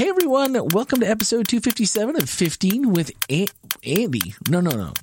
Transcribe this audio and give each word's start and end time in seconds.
Hey 0.00 0.08
everyone, 0.08 0.54
welcome 0.68 1.00
to 1.00 1.06
episode 1.06 1.46
257 1.46 2.16
of 2.16 2.30
15 2.30 2.90
with 2.90 3.10
A- 3.30 3.48
Andy. 3.84 4.34
No, 4.48 4.62
no, 4.62 4.70
no. 4.70 4.94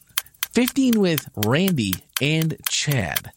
15 0.54 1.00
with 1.00 1.30
Randy 1.36 1.94
and 2.20 2.58
Chad. 2.68 3.32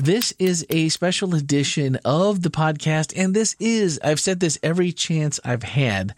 This 0.00 0.32
is 0.38 0.64
a 0.70 0.90
special 0.90 1.34
edition 1.34 1.98
of 2.04 2.42
the 2.42 2.50
podcast, 2.50 3.20
and 3.20 3.34
this 3.34 3.56
is, 3.58 3.98
I've 4.04 4.20
said 4.20 4.38
this 4.38 4.60
every 4.62 4.92
chance 4.92 5.40
I've 5.44 5.64
had 5.64 6.14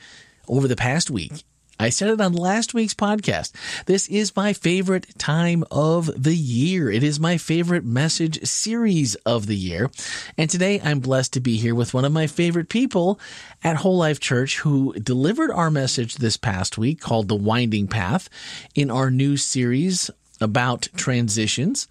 over 0.49 0.69
the 0.69 0.77
past 0.77 1.11
week. 1.11 1.45
I 1.79 1.89
said 1.89 2.11
it 2.11 2.21
on 2.21 2.33
last 2.33 2.73
week's 2.73 2.95
podcast. 2.95 3.53
This 3.87 4.09
is 4.09 4.37
my 4.37 4.53
favorite 4.53 5.19
time 5.19 5.65
of 5.71 6.11
the 6.23 6.35
year. 6.35 6.91
It 6.91 7.03
is 7.03 7.19
my 7.19 7.37
favorite 7.37 7.85
message 7.85 8.45
series 8.45 9.17
of 9.27 9.47
the 9.47 9.57
year. 9.57 9.91
And 10.39 10.49
today 10.49 10.81
I'm 10.83 11.01
blessed 11.01 11.33
to 11.33 11.41
be 11.41 11.57
here 11.57 11.75
with 11.75 11.93
one 11.93 12.05
of 12.05 12.13
my 12.13 12.29
favorite 12.29 12.69
people 12.69 13.19
at 13.65 13.77
Whole 13.77 13.97
Life 13.97 14.21
Church 14.21 14.59
who 14.61 14.93
delivered 14.95 15.51
our 15.51 15.71
message 15.71 16.17
this 16.17 16.37
past 16.37 16.79
week 16.79 17.01
called 17.01 17.29
The 17.29 17.35
Winding 17.35 17.89
Path 17.89 18.29
in 18.75 18.91
our 18.91 19.11
new 19.11 19.37
series 19.37 20.11
about 20.41 20.89
transitions 20.97 21.89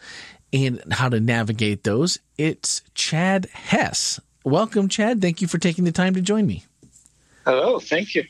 and 0.53 0.81
how 0.91 1.09
to 1.09 1.19
navigate 1.19 1.83
those. 1.83 2.19
It's 2.37 2.83
Chad 2.93 3.47
Hess. 3.51 4.19
Welcome, 4.45 4.87
Chad. 4.87 5.21
Thank 5.21 5.41
you 5.41 5.47
for 5.47 5.57
taking 5.57 5.83
the 5.83 5.91
time 5.91 6.13
to 6.13 6.21
join 6.21 6.45
me. 6.47 6.63
Hello. 7.45 7.79
Thank 7.79 8.15
you. 8.15 8.23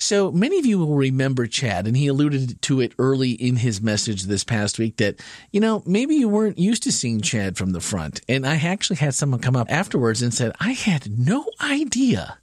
So 0.00 0.32
many 0.32 0.58
of 0.58 0.64
you 0.64 0.78
will 0.78 0.94
remember 0.94 1.46
Chad, 1.46 1.86
and 1.86 1.96
he 1.96 2.06
alluded 2.06 2.60
to 2.62 2.80
it 2.80 2.94
early 2.98 3.32
in 3.32 3.56
his 3.56 3.82
message 3.82 4.24
this 4.24 4.44
past 4.44 4.78
week 4.78 4.96
that, 4.96 5.20
you 5.52 5.60
know, 5.60 5.82
maybe 5.86 6.14
you 6.14 6.26
weren't 6.28 6.58
used 6.58 6.82
to 6.84 6.92
seeing 6.92 7.20
Chad 7.20 7.58
from 7.58 7.72
the 7.72 7.80
front. 7.80 8.22
And 8.26 8.46
I 8.46 8.56
actually 8.56 8.96
had 8.96 9.14
someone 9.14 9.40
come 9.40 9.56
up 9.56 9.70
afterwards 9.70 10.22
and 10.22 10.32
said, 10.32 10.56
I 10.58 10.72
had 10.72 11.18
no 11.18 11.44
idea 11.60 12.38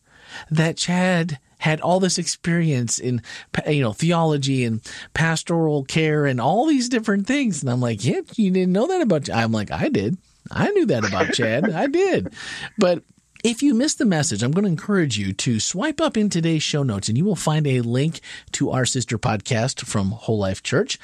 that 0.52 0.77
Chad 0.77 1.39
had 1.57 1.81
all 1.81 1.99
this 1.99 2.20
experience 2.20 2.99
in 2.99 3.20
you 3.67 3.81
know 3.81 3.91
theology 3.91 4.63
and 4.63 4.80
pastoral 5.16 5.83
care 5.83 6.27
and 6.27 6.39
all 6.39 6.67
these 6.67 6.88
different 6.88 7.25
things. 7.25 7.64
And 7.64 7.71
i'm 7.71 7.81
like 7.81 8.05
yeah 8.05 8.21
you 8.36 8.52
didn't 8.52 8.73
know 8.73 8.86
that 8.86 9.02
about 9.02 9.23
Chad 9.23 9.38
i'm 9.38 9.52
like 9.52 9.71
i 9.71 9.89
did. 9.89 10.17
I 10.52 10.69
knew 10.69 10.86
that 10.88 11.08
about 11.08 11.33
chad. 11.33 11.69
I 11.69 11.88
did. 11.88 12.33
But 12.77 13.03
if 13.43 13.61
you 13.61 13.73
missed 13.73 13.97
the 13.97 14.05
message, 14.05 14.41
I'm 14.41 14.52
going 14.52 14.63
to 14.63 14.69
encourage 14.69 15.17
you 15.17 15.33
to 15.33 15.59
swipe 15.59 16.02
up 16.02 16.17
in 16.17 16.30
today's 16.30 16.63
show 16.63 16.83
notes 16.83 17.07
and 17.09 17.17
you 17.17 17.25
will 17.25 17.35
find 17.35 17.67
a 17.67 17.81
link 17.81 18.19
to 18.53 18.71
our 18.71 18.85
sister 18.85 19.17
podcast 19.17 19.85
from 19.85 20.11
Whole 20.11 20.39
Life 20.39 20.63
Church 20.63 20.97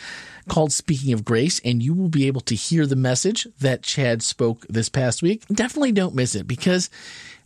called 0.47 0.73
Speaking 0.73 1.13
of 1.13 1.23
Grace, 1.23 1.61
and 1.63 1.81
you 1.81 1.93
will 1.93 2.09
be 2.09 2.27
able 2.27 2.41
to 2.41 2.55
hear 2.55 2.85
the 2.85 2.95
message 2.95 3.47
that 3.59 3.83
Chad 3.83 4.21
spoke 4.21 4.65
this 4.67 4.89
past 4.89 5.21
week. 5.21 5.45
Definitely 5.47 5.93
don't 5.93 6.15
miss 6.15 6.35
it 6.35 6.47
because 6.47 6.89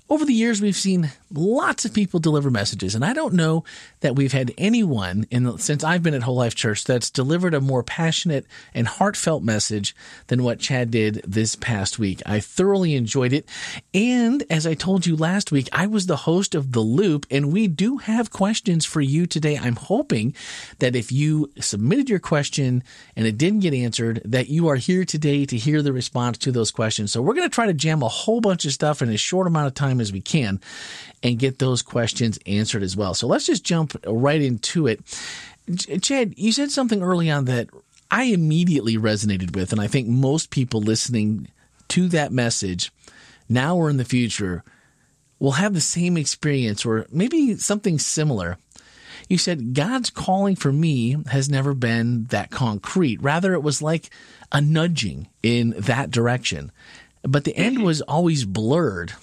over 0.10 0.26
the 0.26 0.34
years, 0.34 0.62
we've 0.62 0.76
seen 0.76 1.12
lots 1.34 1.84
of 1.84 1.94
people 1.94 2.20
deliver 2.20 2.50
messages, 2.50 2.96
and 2.96 3.04
I 3.04 3.14
don't 3.14 3.34
know 3.34 3.66
that 4.00 4.16
we've 4.16 4.32
had 4.32 4.54
anyone 4.58 5.26
in 5.30 5.58
since 5.58 5.84
I've 5.84 6.04
been 6.04 6.14
at 6.14 6.24
Whole 6.24 6.36
Life 6.36 6.56
Church 6.56 6.86
that's 6.86 7.10
delivered 7.10 7.54
a 7.54 7.60
more 7.60 7.84
passionate 7.84 8.46
and 8.74 8.88
heartfelt 8.88 9.44
message 9.44 9.96
than 10.28 10.44
what 10.44 10.60
Chad 10.60 10.92
did 10.92 11.22
this 11.28 11.56
past 11.56 12.00
week. 12.00 12.22
I 12.26 12.40
thoroughly 12.40 12.96
enjoyed 12.96 13.34
it, 13.34 13.50
and 13.94 14.44
as 14.50 14.66
I 14.66 14.76
told 14.76 15.06
you 15.06 15.16
last 15.16 15.52
week, 15.52 15.68
I 15.74 15.88
was 15.88 16.06
the 16.06 16.16
host 16.18 16.56
of 16.56 16.72
the 16.72 16.80
Loop, 16.80 17.26
and 17.30 17.52
we 17.52 17.68
do 17.68 17.98
have 17.98 18.32
questions 18.32 18.86
for 18.86 19.02
you 19.02 19.26
today. 19.26 19.58
I'm 19.58 19.76
hoping 19.76 20.34
that 20.80 20.96
if 20.96 21.12
you 21.12 21.52
submitted 21.60 22.10
your 22.10 22.20
question 22.20 22.84
and 23.16 23.28
it 23.28 23.38
didn't 23.38 23.60
get 23.60 23.74
answered, 23.74 24.22
that 24.24 24.48
you 24.48 24.68
are 24.70 24.76
here 24.76 25.04
today 25.04 25.46
to 25.46 25.58
hear 25.58 25.82
the 25.82 25.94
response 25.94 26.38
to 26.40 26.52
those 26.52 26.72
questions. 26.72 27.12
So 27.12 27.22
we're 27.22 27.34
going 27.34 27.50
to 27.50 27.54
try 27.54 27.66
to 27.66 27.74
jam 27.74 28.02
a 28.02 28.08
whole 28.08 28.40
bunch 28.40 28.66
of 28.66 28.72
stuff 28.72 29.02
in 29.02 29.10
a 29.10 29.18
short 29.18 29.48
amount 29.48 29.68
of 29.68 29.74
time 29.74 29.97
time 29.98 30.02
as 30.02 30.14
we 30.14 30.22
can 30.22 30.62
and 31.24 31.40
get 31.40 31.60
those 31.60 31.82
questions 31.82 32.40
answered 32.46 32.84
as 32.84 32.96
well. 32.96 33.14
So 33.14 33.28
let's 33.28 33.46
just 33.46 33.64
jump 33.64 33.96
right 34.06 34.42
into 34.42 34.88
it. 34.88 35.02
Chad, 36.02 36.34
you 36.38 36.52
said 36.52 36.72
something 36.72 37.02
early 37.02 37.30
on 37.30 37.46
that 37.46 37.70
I 38.10 38.26
immediately 38.26 38.98
resonated 38.98 39.56
with, 39.56 39.72
and 39.72 39.82
I 39.82 39.88
think 39.88 40.08
most 40.08 40.50
people 40.50 40.82
listening 40.82 41.50
to 41.90 42.08
that 42.10 42.32
message 42.32 42.92
now 43.50 43.76
or 43.76 43.90
in 43.90 43.98
the 43.98 44.06
future 44.06 44.64
will 45.40 45.54
have 45.54 45.74
the 45.74 45.82
same 45.82 46.18
experience 46.18 46.86
or 46.86 47.06
maybe 47.12 47.56
something 47.58 48.00
similar. 48.00 48.58
You 49.28 49.38
said, 49.38 49.74
God's 49.74 50.10
calling 50.10 50.56
for 50.56 50.72
me 50.72 51.18
has 51.30 51.50
never 51.50 51.74
been 51.74 52.26
that 52.26 52.50
concrete. 52.50 53.22
Rather, 53.22 53.54
it 53.54 53.64
was 53.64 53.82
like 53.82 54.10
a 54.52 54.62
nudging 54.62 55.28
in 55.44 55.72
that 55.78 56.12
direction 56.12 56.72
but 57.28 57.44
the 57.44 57.56
end 57.56 57.84
was 57.84 58.02
always 58.02 58.46
blurred. 58.46 59.14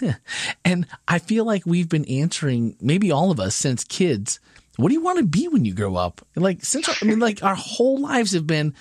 and 0.64 0.86
I 1.06 1.18
feel 1.18 1.44
like 1.44 1.66
we've 1.66 1.88
been 1.88 2.06
answering, 2.06 2.76
maybe 2.80 3.12
all 3.12 3.30
of 3.30 3.38
us 3.38 3.54
since 3.54 3.84
kids, 3.84 4.40
what 4.76 4.88
do 4.88 4.94
you 4.94 5.02
want 5.02 5.18
to 5.18 5.24
be 5.24 5.46
when 5.48 5.64
you 5.64 5.74
grow 5.74 5.96
up? 5.96 6.26
Like, 6.34 6.64
since, 6.64 6.88
I 6.88 7.06
mean, 7.06 7.18
like 7.18 7.42
our 7.42 7.54
whole 7.54 7.98
lives 7.98 8.32
have 8.32 8.46
been 8.46 8.74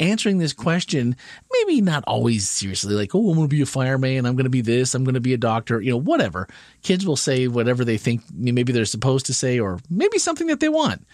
answering 0.00 0.38
this 0.38 0.52
question, 0.52 1.14
maybe 1.52 1.80
not 1.80 2.02
always 2.08 2.48
seriously, 2.50 2.94
like, 2.94 3.14
oh, 3.14 3.30
I'm 3.30 3.36
going 3.36 3.48
to 3.48 3.56
be 3.56 3.62
a 3.62 3.66
fireman, 3.66 4.26
I'm 4.26 4.34
going 4.34 4.44
to 4.44 4.50
be 4.50 4.62
this, 4.62 4.94
I'm 4.94 5.04
going 5.04 5.14
to 5.14 5.20
be 5.20 5.34
a 5.34 5.38
doctor, 5.38 5.80
you 5.80 5.92
know, 5.92 5.96
whatever. 5.96 6.48
Kids 6.82 7.06
will 7.06 7.16
say 7.16 7.46
whatever 7.46 7.84
they 7.84 7.98
think 7.98 8.22
maybe 8.32 8.72
they're 8.72 8.84
supposed 8.84 9.26
to 9.26 9.34
say, 9.34 9.60
or 9.60 9.78
maybe 9.88 10.18
something 10.18 10.48
that 10.48 10.58
they 10.58 10.68
want. 10.68 11.06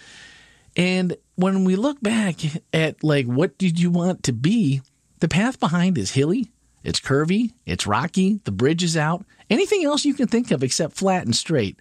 And 0.75 1.17
when 1.35 1.65
we 1.65 1.77
look 1.77 2.01
back 2.01 2.37
at 2.73 3.05
like, 3.05 3.27
what 3.27 3.59
did 3.59 3.79
you 3.79 3.91
want 3.91 4.23
to 4.23 4.33
be? 4.33 4.81
The 5.19 5.29
path 5.29 5.61
behind 5.61 5.99
is 5.99 6.13
hilly 6.13 6.51
it's 6.83 7.01
curvy, 7.01 7.53
it's 7.67 7.87
rocky, 7.87 8.41
the 8.45 8.53
bridge 8.53 8.83
is 8.83 8.97
out. 8.97 9.25
Anything 9.49 9.85
else 9.85 10.05
you 10.05 10.15
can 10.15 10.29
think 10.29 10.51
of 10.51 10.63
except 10.63 10.95
flat 10.95 11.25
and 11.25 11.35
straight. 11.35 11.79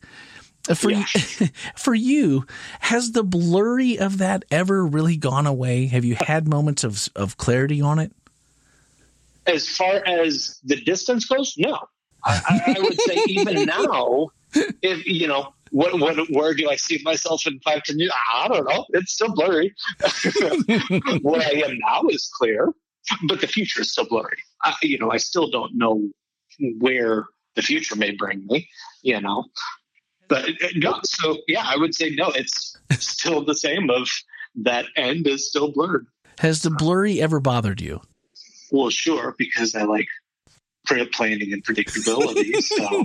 Uh, 0.68 0.74
for 0.74 0.92
yeah. 0.92 1.06
you, 1.16 1.48
for 1.76 1.94
you, 1.94 2.46
has 2.82 3.12
the 3.12 3.24
blurry 3.24 3.98
of 3.98 4.18
that 4.18 4.44
ever 4.52 4.86
really 4.86 5.18
gone 5.18 5.48
away? 5.48 5.88
Have 5.88 6.04
you 6.04 6.16
had 6.16 6.48
moments 6.48 6.84
of 6.84 7.08
of 7.16 7.38
clarity 7.38 7.82
on 7.82 8.00
it? 8.00 8.12
As 9.46 9.68
far 9.68 10.06
as 10.06 10.60
the 10.64 10.76
distance 10.82 11.26
goes, 11.26 11.56
no. 11.58 11.80
I, 12.26 12.76
I 12.78 12.80
would 12.82 13.00
say 13.00 13.24
even 13.28 13.66
now, 13.66 14.28
if 14.54 15.06
you 15.06 15.28
know, 15.28 15.54
what, 15.72 15.98
what, 16.00 16.30
where 16.30 16.54
do 16.54 16.70
I 16.70 16.76
see 16.76 17.00
myself 17.04 17.48
in 17.48 17.60
five, 17.62 17.84
ten 17.84 17.98
years? 17.98 18.12
I 18.34 18.50
don't 18.50 18.66
know. 18.66 18.86
It's 18.90 19.14
still 19.14 19.34
blurry. 19.34 19.74
what 21.22 21.46
I 21.46 21.64
am 21.66 21.80
now 21.80 22.04
is 22.10 22.30
clear 22.34 22.74
but 23.24 23.42
the 23.42 23.48
future 23.48 23.82
is 23.82 23.92
still 23.92 24.06
blurry. 24.06 24.38
I, 24.64 24.74
you 24.82 24.98
know, 24.98 25.12
I 25.12 25.18
still 25.18 25.50
don't 25.50 25.76
know 25.76 26.10
where 26.80 27.26
the 27.56 27.62
future 27.62 27.96
may 27.96 28.12
bring 28.12 28.46
me. 28.48 28.70
You 29.02 29.22
know, 29.22 29.46
but 30.28 30.50
uh, 30.50 30.68
no. 30.76 31.00
So 31.04 31.38
yeah, 31.48 31.64
I 31.66 31.78
would 31.78 31.96
say 31.96 32.12
no. 32.12 32.30
It's 32.30 32.78
still 32.92 33.44
the 33.44 33.56
same. 33.56 33.90
Of 33.90 34.08
that 34.56 34.86
end 34.96 35.28
is 35.28 35.48
still 35.48 35.72
blurred. 35.72 36.08
Has 36.40 36.62
the 36.62 36.70
blurry 36.70 37.22
ever 37.22 37.40
bothered 37.40 37.82
you? 37.82 38.02
Well, 38.72 38.90
sure, 38.90 39.36
because 39.38 39.76
I 39.76 39.84
like 39.84 40.08
planning 41.12 41.54
and 41.54 41.64
predictability. 41.64 42.62
so, 42.64 43.04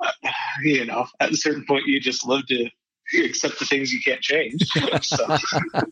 uh, 0.00 0.30
you 0.62 0.86
know, 0.86 1.06
at 1.20 1.32
a 1.32 1.36
certain 1.36 1.64
point, 1.66 1.86
you 1.86 2.00
just 2.00 2.26
love 2.26 2.46
to 2.46 2.68
accept 3.14 3.58
the 3.58 3.66
things 3.66 3.92
you 3.92 4.00
can't 4.00 4.20
change. 4.20 4.62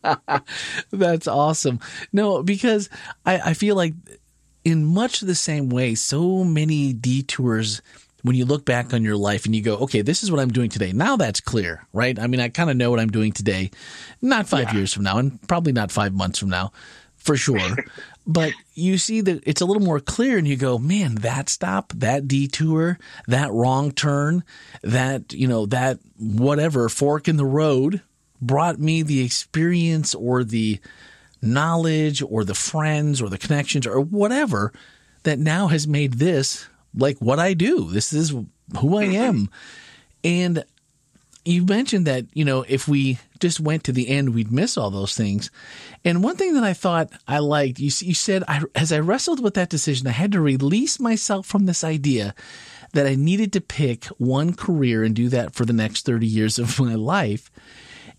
That's 0.91 1.27
awesome. 1.27 1.79
No, 2.11 2.41
because 2.41 2.89
I, 3.25 3.39
I 3.39 3.53
feel 3.53 3.75
like 3.75 3.93
in 4.63 4.85
much 4.85 5.21
the 5.21 5.35
same 5.35 5.69
way, 5.69 5.95
so 5.95 6.43
many 6.43 6.93
detours 6.93 7.81
when 8.23 8.35
you 8.35 8.45
look 8.45 8.65
back 8.65 8.93
on 8.93 9.03
your 9.03 9.17
life 9.17 9.45
and 9.45 9.55
you 9.55 9.61
go, 9.61 9.77
okay, 9.77 10.01
this 10.01 10.23
is 10.23 10.31
what 10.31 10.39
I'm 10.39 10.51
doing 10.51 10.69
today. 10.69 10.91
Now 10.91 11.15
that's 11.15 11.41
clear, 11.41 11.87
right? 11.91 12.17
I 12.19 12.27
mean, 12.27 12.39
I 12.39 12.49
kind 12.49 12.69
of 12.69 12.77
know 12.77 12.91
what 12.91 12.99
I'm 12.99 13.09
doing 13.09 13.31
today, 13.31 13.71
not 14.21 14.47
five 14.47 14.69
yeah. 14.69 14.75
years 14.75 14.93
from 14.93 15.03
now, 15.03 15.17
and 15.17 15.41
probably 15.47 15.73
not 15.73 15.91
five 15.91 16.13
months 16.13 16.39
from 16.39 16.49
now, 16.49 16.71
for 17.17 17.35
sure. 17.35 17.77
but 18.27 18.53
you 18.75 18.97
see 18.97 19.21
that 19.21 19.41
it's 19.45 19.61
a 19.61 19.65
little 19.65 19.81
more 19.81 19.99
clear 19.99 20.37
and 20.37 20.47
you 20.47 20.55
go, 20.55 20.77
man, 20.77 21.15
that 21.15 21.49
stop, 21.49 21.93
that 21.93 22.27
detour, 22.27 22.99
that 23.27 23.51
wrong 23.51 23.91
turn, 23.91 24.43
that, 24.83 25.33
you 25.33 25.47
know, 25.47 25.65
that 25.65 25.99
whatever 26.19 26.87
fork 26.89 27.27
in 27.27 27.37
the 27.37 27.45
road 27.45 28.01
brought 28.39 28.79
me 28.79 29.01
the 29.01 29.23
experience 29.23 30.13
or 30.13 30.43
the 30.43 30.79
knowledge 31.41 32.21
or 32.21 32.43
the 32.43 32.55
friends 32.55 33.21
or 33.21 33.29
the 33.29 33.37
connections 33.37 33.87
or 33.87 33.99
whatever 33.99 34.71
that 35.23 35.39
now 35.39 35.67
has 35.67 35.87
made 35.87 36.13
this 36.13 36.67
like 36.95 37.17
what 37.19 37.39
I 37.39 37.53
do. 37.53 37.89
This 37.89 38.13
is 38.13 38.29
who 38.29 38.97
I 38.97 39.05
mm-hmm. 39.05 39.15
am. 39.15 39.49
And 40.23 40.63
you 41.43 41.65
mentioned 41.65 42.05
that, 42.05 42.25
you 42.33 42.45
know, 42.45 42.63
if 42.67 42.87
we 42.87 43.17
just 43.39 43.59
went 43.59 43.83
to 43.85 43.91
the 43.91 44.09
end, 44.09 44.35
we'd 44.35 44.51
miss 44.51 44.77
all 44.77 44.91
those 44.91 45.15
things. 45.15 45.49
And 46.05 46.23
one 46.23 46.35
thing 46.35 46.53
that 46.53 46.63
I 46.63 46.73
thought 46.73 47.11
I 47.27 47.39
liked, 47.39 47.79
you, 47.79 47.91
you 48.01 48.13
said, 48.13 48.43
I, 48.47 48.61
as 48.75 48.91
I 48.91 48.99
wrestled 48.99 49.41
with 49.41 49.55
that 49.55 49.69
decision, 49.69 50.07
I 50.07 50.11
had 50.11 50.31
to 50.33 50.41
release 50.41 50.99
myself 50.99 51.47
from 51.47 51.65
this 51.65 51.83
idea 51.83 52.35
that 52.93 53.07
I 53.07 53.15
needed 53.15 53.53
to 53.53 53.61
pick 53.61 54.05
one 54.17 54.53
career 54.53 55.03
and 55.03 55.15
do 55.15 55.29
that 55.29 55.55
for 55.55 55.65
the 55.65 55.73
next 55.73 56.05
30 56.05 56.27
years 56.27 56.59
of 56.59 56.79
my 56.79 56.95
life. 56.95 57.49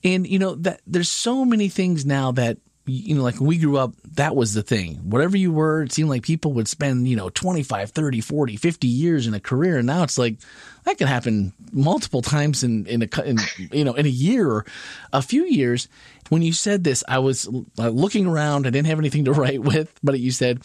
And, 0.02 0.26
you 0.26 0.38
know, 0.38 0.56
that 0.56 0.80
there's 0.86 1.10
so 1.10 1.44
many 1.44 1.68
things 1.68 2.04
now 2.04 2.32
that 2.32 2.58
you 2.86 3.14
know, 3.14 3.22
like 3.22 3.38
when 3.38 3.48
we 3.48 3.58
grew 3.58 3.76
up, 3.76 3.92
that 4.14 4.34
was 4.34 4.54
the 4.54 4.62
thing. 4.62 4.96
Whatever 4.96 5.36
you 5.36 5.52
were, 5.52 5.82
it 5.82 5.92
seemed 5.92 6.08
like 6.08 6.22
people 6.22 6.52
would 6.54 6.66
spend, 6.66 7.06
you 7.06 7.16
know, 7.16 7.28
25, 7.30 7.90
30, 7.90 8.20
40, 8.20 8.56
50 8.56 8.88
years 8.88 9.26
in 9.26 9.34
a 9.34 9.40
career. 9.40 9.78
And 9.78 9.86
now 9.86 10.02
it's 10.02 10.18
like 10.18 10.36
that 10.84 10.98
can 10.98 11.06
happen 11.06 11.52
multiple 11.72 12.22
times 12.22 12.64
in, 12.64 12.86
in 12.86 13.02
a, 13.02 13.22
in, 13.22 13.38
you 13.70 13.84
know, 13.84 13.94
in 13.94 14.06
a 14.06 14.10
year 14.10 14.48
or 14.50 14.66
a 15.12 15.22
few 15.22 15.44
years. 15.44 15.88
When 16.28 16.42
you 16.42 16.52
said 16.52 16.82
this, 16.82 17.04
I 17.06 17.20
was 17.20 17.46
uh, 17.78 17.88
looking 17.88 18.26
around. 18.26 18.66
I 18.66 18.70
didn't 18.70 18.88
have 18.88 18.98
anything 18.98 19.26
to 19.26 19.32
write 19.34 19.62
with, 19.62 19.92
but 20.02 20.18
you 20.18 20.32
said, 20.32 20.62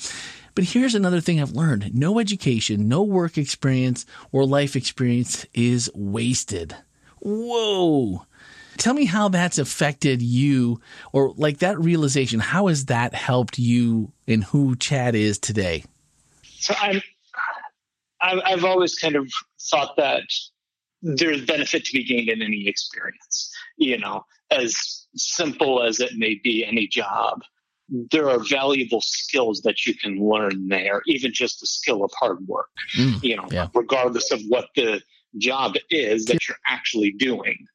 but 0.56 0.64
here's 0.64 0.96
another 0.96 1.22
thing 1.22 1.40
I've 1.40 1.52
learned. 1.52 1.94
No 1.94 2.18
education, 2.18 2.88
no 2.88 3.04
work 3.04 3.38
experience 3.38 4.08
or 4.32 4.44
life 4.44 4.76
experience 4.76 5.46
is 5.54 5.92
wasted. 5.94 6.76
Whoa. 7.20 8.26
Tell 8.78 8.94
me 8.94 9.06
how 9.06 9.30
that's 9.30 9.58
affected 9.58 10.22
you 10.22 10.80
or 11.12 11.34
like 11.36 11.60
that 11.60 11.80
realization. 11.80 12.40
How 12.40 12.68
has 12.68 12.86
that 12.86 13.14
helped 13.14 13.60
you 13.60 14.12
in 14.26 14.42
who 14.42 14.76
Chad 14.76 15.16
is 15.16 15.40
today? 15.40 15.84
So 16.44 16.74
I'm, 16.80 17.02
I've 18.22 18.64
always 18.64 18.96
kind 18.96 19.16
of 19.16 19.32
thought 19.60 19.96
that 19.98 20.24
there's 21.02 21.46
benefit 21.46 21.86
to 21.86 21.94
be 21.94 22.04
gained 22.04 22.30
in 22.30 22.42
any 22.42 22.68
experience, 22.68 23.52
you 23.78 23.98
know, 23.98 24.26
as 24.52 25.06
simple 25.16 25.84
as 25.84 26.00
it 26.00 26.12
may 26.16 26.40
be, 26.44 26.66
any 26.66 26.88
job. 26.88 27.42
There 27.90 28.30
are 28.30 28.40
valuable 28.40 29.02
skills 29.02 29.62
that 29.62 29.86
you 29.86 29.94
can 29.94 30.20
learn 30.20 30.68
there, 30.68 31.02
even 31.06 31.32
just 31.34 31.62
the 31.62 31.68
skill 31.68 32.04
of 32.04 32.12
hard 32.20 32.46
work, 32.48 32.70
mm, 32.98 33.24
you 33.24 33.38
know, 33.38 33.48
yeah. 33.50 33.68
regardless 33.74 34.32
of 34.32 34.42
what 34.50 34.68
the 34.76 35.02
job 35.38 35.76
is 35.90 36.26
that 36.26 36.48
you're 36.48 36.58
actually 36.66 37.12
doing 37.12 37.66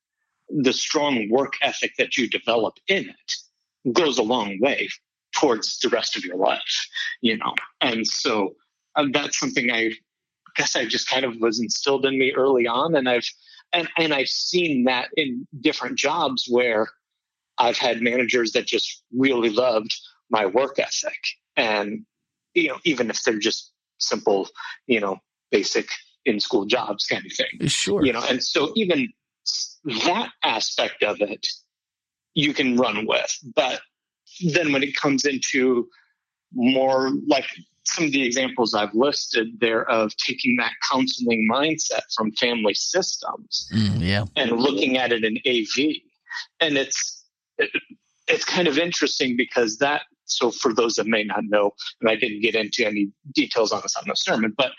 the 0.60 0.72
strong 0.72 1.28
work 1.30 1.54
ethic 1.62 1.92
that 1.98 2.16
you 2.16 2.28
develop 2.28 2.74
in 2.88 3.08
it 3.08 3.92
goes 3.92 4.18
a 4.18 4.22
long 4.22 4.58
way 4.60 4.88
towards 5.34 5.78
the 5.78 5.88
rest 5.88 6.16
of 6.16 6.24
your 6.24 6.36
life, 6.36 6.86
you 7.20 7.36
know. 7.36 7.54
And 7.80 8.06
so 8.06 8.54
um, 8.96 9.12
that's 9.12 9.38
something 9.38 9.70
I 9.70 9.92
guess 10.56 10.76
I 10.76 10.84
just 10.84 11.08
kind 11.08 11.24
of 11.24 11.36
was 11.40 11.60
instilled 11.60 12.04
in 12.04 12.18
me 12.18 12.32
early 12.32 12.66
on, 12.66 12.94
and 12.94 13.08
I've 13.08 13.28
and 13.72 13.88
and 13.96 14.12
I've 14.12 14.28
seen 14.28 14.84
that 14.84 15.08
in 15.16 15.46
different 15.60 15.98
jobs 15.98 16.46
where 16.48 16.88
I've 17.58 17.78
had 17.78 18.02
managers 18.02 18.52
that 18.52 18.66
just 18.66 19.02
really 19.16 19.50
loved 19.50 19.94
my 20.30 20.46
work 20.46 20.78
ethic, 20.78 21.18
and 21.56 22.04
you 22.54 22.68
know, 22.68 22.78
even 22.84 23.10
if 23.10 23.22
they're 23.22 23.38
just 23.38 23.72
simple, 23.98 24.48
you 24.86 25.00
know, 25.00 25.18
basic 25.50 25.88
in 26.24 26.38
school 26.38 26.66
jobs 26.66 27.06
kind 27.06 27.24
of 27.24 27.32
thing. 27.32 27.68
Sure. 27.68 28.04
You 28.04 28.12
know, 28.12 28.22
and 28.28 28.42
so 28.42 28.72
even 28.76 29.12
that 29.84 30.30
aspect 30.42 31.02
of 31.02 31.20
it 31.20 31.46
you 32.34 32.54
can 32.54 32.76
run 32.76 33.06
with. 33.06 33.38
But 33.54 33.80
then 34.52 34.72
when 34.72 34.82
it 34.82 34.96
comes 34.96 35.24
into 35.24 35.88
more 36.54 37.10
like 37.26 37.46
some 37.84 38.04
of 38.04 38.12
the 38.12 38.22
examples 38.24 38.74
I've 38.74 38.94
listed 38.94 39.60
there 39.60 39.88
of 39.90 40.16
taking 40.16 40.56
that 40.56 40.72
counseling 40.90 41.48
mindset 41.50 42.02
from 42.16 42.32
family 42.32 42.74
systems 42.74 43.68
mm, 43.72 44.00
yeah. 44.00 44.24
and 44.36 44.52
looking 44.52 44.96
at 44.96 45.12
it 45.12 45.24
in 45.24 45.38
AV. 45.46 45.96
And 46.60 46.76
it's, 46.76 47.24
it, 47.58 47.70
it's 48.28 48.44
kind 48.44 48.68
of 48.68 48.78
interesting 48.78 49.36
because 49.36 49.78
that, 49.78 50.02
so 50.24 50.50
for 50.50 50.72
those 50.72 50.94
that 50.94 51.06
may 51.06 51.24
not 51.24 51.44
know, 51.44 51.72
and 52.00 52.08
I 52.08 52.16
didn't 52.16 52.40
get 52.40 52.54
into 52.54 52.86
any 52.86 53.10
details 53.34 53.72
on 53.72 53.80
this 53.82 53.96
on 53.96 54.04
the 54.06 54.14
sermon, 54.14 54.54
but 54.56 54.72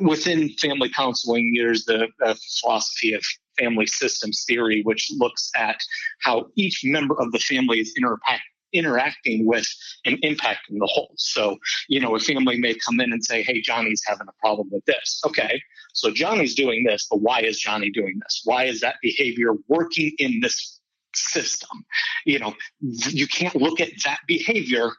within 0.00 0.50
family 0.60 0.90
counseling, 0.90 1.52
there's 1.56 1.84
the, 1.86 2.08
the 2.18 2.38
philosophy 2.60 3.14
of 3.14 3.24
family 3.58 3.86
systems 3.86 4.44
theory, 4.46 4.82
which 4.82 5.10
looks 5.16 5.50
at 5.56 5.80
how 6.22 6.46
each 6.56 6.82
member 6.84 7.20
of 7.20 7.32
the 7.32 7.38
family 7.38 7.80
is 7.80 7.94
interact, 7.96 8.42
interacting 8.72 9.46
with 9.46 9.66
and 10.04 10.18
impacting 10.22 10.78
the 10.78 10.88
whole. 10.92 11.14
So, 11.16 11.56
you 11.88 12.00
know, 12.00 12.14
a 12.14 12.18
family 12.18 12.58
may 12.58 12.74
come 12.74 13.00
in 13.00 13.12
and 13.12 13.24
say, 13.24 13.42
hey, 13.42 13.62
Johnny's 13.62 14.02
having 14.06 14.26
a 14.28 14.32
problem 14.40 14.68
with 14.70 14.84
this. 14.84 15.22
Okay, 15.24 15.62
so 15.94 16.10
Johnny's 16.10 16.54
doing 16.54 16.84
this, 16.84 17.06
but 17.10 17.20
why 17.20 17.40
is 17.40 17.58
Johnny 17.58 17.90
doing 17.90 18.18
this? 18.20 18.42
Why 18.44 18.64
is 18.64 18.80
that 18.80 18.96
behavior 19.00 19.52
working 19.68 20.12
in 20.18 20.40
this 20.40 20.80
system? 21.14 21.84
You 22.26 22.40
know, 22.40 22.54
you 22.80 23.26
can't 23.26 23.54
look 23.54 23.80
at 23.80 23.90
that 24.04 24.18
behavior 24.26 24.90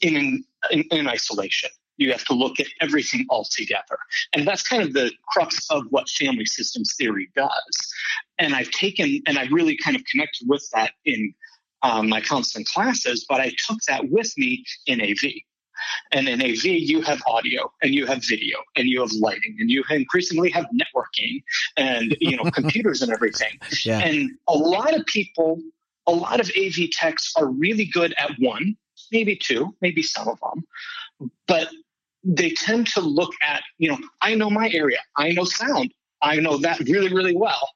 in, 0.00 0.42
in, 0.70 0.84
in 0.90 1.06
isolation. 1.06 1.70
You 1.96 2.10
have 2.12 2.24
to 2.24 2.34
look 2.34 2.60
at 2.60 2.66
everything 2.80 3.26
all 3.28 3.46
together. 3.50 3.98
And 4.32 4.46
that's 4.46 4.62
kind 4.62 4.82
of 4.82 4.92
the 4.92 5.12
crux 5.28 5.66
of 5.70 5.84
what 5.90 6.08
family 6.08 6.46
systems 6.46 6.94
theory 6.98 7.30
does. 7.34 7.94
And 8.38 8.54
I've 8.54 8.70
taken, 8.70 9.20
and 9.26 9.38
I 9.38 9.46
really 9.46 9.76
kind 9.76 9.96
of 9.96 10.02
connected 10.10 10.48
with 10.48 10.68
that 10.72 10.92
in 11.04 11.34
um, 11.82 12.08
my 12.08 12.20
counseling 12.20 12.64
classes, 12.64 13.26
but 13.28 13.40
I 13.40 13.52
took 13.66 13.78
that 13.88 14.08
with 14.10 14.32
me 14.36 14.64
in 14.86 15.00
AV. 15.00 15.32
And 16.12 16.28
in 16.28 16.40
AV, 16.40 16.64
you 16.64 17.02
have 17.02 17.20
audio 17.26 17.70
and 17.82 17.94
you 17.94 18.06
have 18.06 18.24
video 18.24 18.58
and 18.76 18.88
you 18.88 19.00
have 19.00 19.12
lighting 19.12 19.56
and 19.58 19.70
you 19.70 19.84
increasingly 19.90 20.50
have 20.50 20.66
networking 20.66 21.42
and, 21.76 22.16
you 22.20 22.36
know, 22.36 22.50
computers 22.52 23.02
and 23.02 23.12
everything. 23.12 23.58
Yeah. 23.84 23.98
And 23.98 24.30
a 24.48 24.54
lot 24.54 24.94
of 24.94 25.04
people, 25.06 25.60
a 26.06 26.12
lot 26.12 26.40
of 26.40 26.50
AV 26.58 26.90
techs 26.92 27.34
are 27.36 27.48
really 27.48 27.84
good 27.84 28.14
at 28.18 28.30
one, 28.38 28.76
maybe 29.12 29.36
two, 29.36 29.74
maybe 29.80 30.02
some 30.02 30.28
of 30.28 30.38
them, 30.40 30.64
but 31.46 31.68
they 32.24 32.50
tend 32.50 32.86
to 32.88 33.00
look 33.00 33.32
at, 33.42 33.62
you 33.78 33.90
know, 33.90 33.98
I 34.20 34.34
know 34.34 34.50
my 34.50 34.70
area, 34.70 34.98
I 35.16 35.30
know 35.32 35.44
sound, 35.44 35.92
I 36.22 36.36
know 36.36 36.56
that 36.58 36.80
really, 36.80 37.12
really 37.12 37.36
well. 37.36 37.68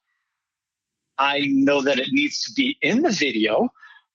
I 1.19 1.41
know 1.49 1.83
that 1.83 1.99
it 1.99 2.09
needs 2.13 2.43
to 2.45 2.53
be 2.55 2.79
in 2.81 3.03
the 3.03 3.11
video, 3.11 3.69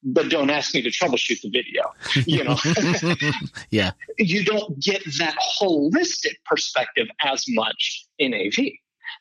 but 0.04 0.30
don't 0.30 0.50
ask 0.50 0.74
me 0.74 0.82
to 0.82 0.90
troubleshoot 0.90 1.42
the 1.42 1.50
video. 1.50 1.84
You 2.26 2.44
know, 2.44 2.58
yeah, 3.70 3.92
you 4.18 4.44
don't 4.44 4.80
get 4.80 5.04
that 5.20 5.36
holistic 5.60 6.36
perspective 6.46 7.08
as 7.22 7.46
much 7.50 8.06
in 8.20 8.34
AV. 8.34 8.72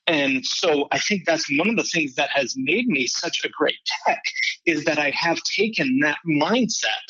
And 0.06 0.44
so 0.44 0.88
I 0.91 0.99
think 0.99 1.26
that's 1.26 1.47
one 1.59 1.69
of 1.69 1.76
the 1.76 1.85
things 1.85 2.14
that 2.14 2.31
has 2.31 2.55
made 2.56 2.88
me 2.88 3.06
such 3.06 3.43
a 3.44 3.49
great 3.49 3.76
tech 4.06 4.23
is 4.67 4.85
that 4.85 4.99
I 4.99 5.11
have 5.11 5.38
taken 5.56 6.00
that 6.00 6.19
mindset 6.26 7.06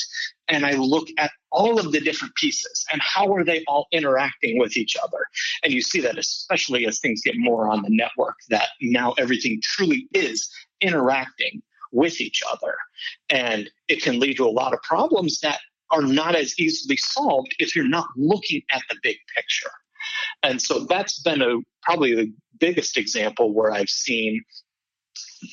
and 0.53 0.67
I 0.67 0.73
look 0.73 1.09
at 1.17 1.33
all 1.51 1.81
of 1.81 1.93
the 1.93 2.01
different 2.01 2.35
pieces 2.35 2.85
and 2.93 3.01
how 3.01 3.35
are 3.35 3.43
they 3.43 3.65
all 3.67 3.87
interacting 3.91 4.59
with 4.59 4.77
each 4.77 4.97
other. 5.03 5.27
And 5.65 5.73
you 5.73 5.81
see 5.81 6.01
that 6.03 6.19
especially 6.19 6.87
as 6.87 7.01
things 7.01 7.23
get 7.23 7.35
more 7.39 7.71
on 7.71 7.83
the 7.83 7.89
network, 7.89 8.37
that 8.51 8.69
now 8.81 9.15
everything 9.19 9.61
truly 9.63 10.09
is 10.13 10.49
interacting 10.83 11.63
with 11.91 12.21
each 12.21 12.43
other. 12.51 12.75
And 13.31 13.71
it 13.89 14.03
can 14.03 14.21
lead 14.21 14.37
to 14.37 14.47
a 14.47 14.51
lot 14.51 14.75
of 14.75 14.83
problems 14.83 15.41
that 15.41 15.61
are 15.91 16.03
not 16.03 16.37
as 16.37 16.59
easily 16.59 16.99
solved 16.99 17.55
if 17.59 17.75
you're 17.75 17.89
not 17.89 18.09
looking 18.15 18.63
at 18.71 18.83
the 18.91 18.97
big 19.03 19.17
picture. 19.35 19.71
And 20.43 20.61
so 20.61 20.81
that's 20.81 21.21
been 21.21 21.41
a 21.41 21.59
probably 21.83 22.15
the 22.15 22.33
biggest 22.59 22.99
example 22.99 23.55
where 23.55 23.73
I've 23.73 23.89
seen 23.89 24.43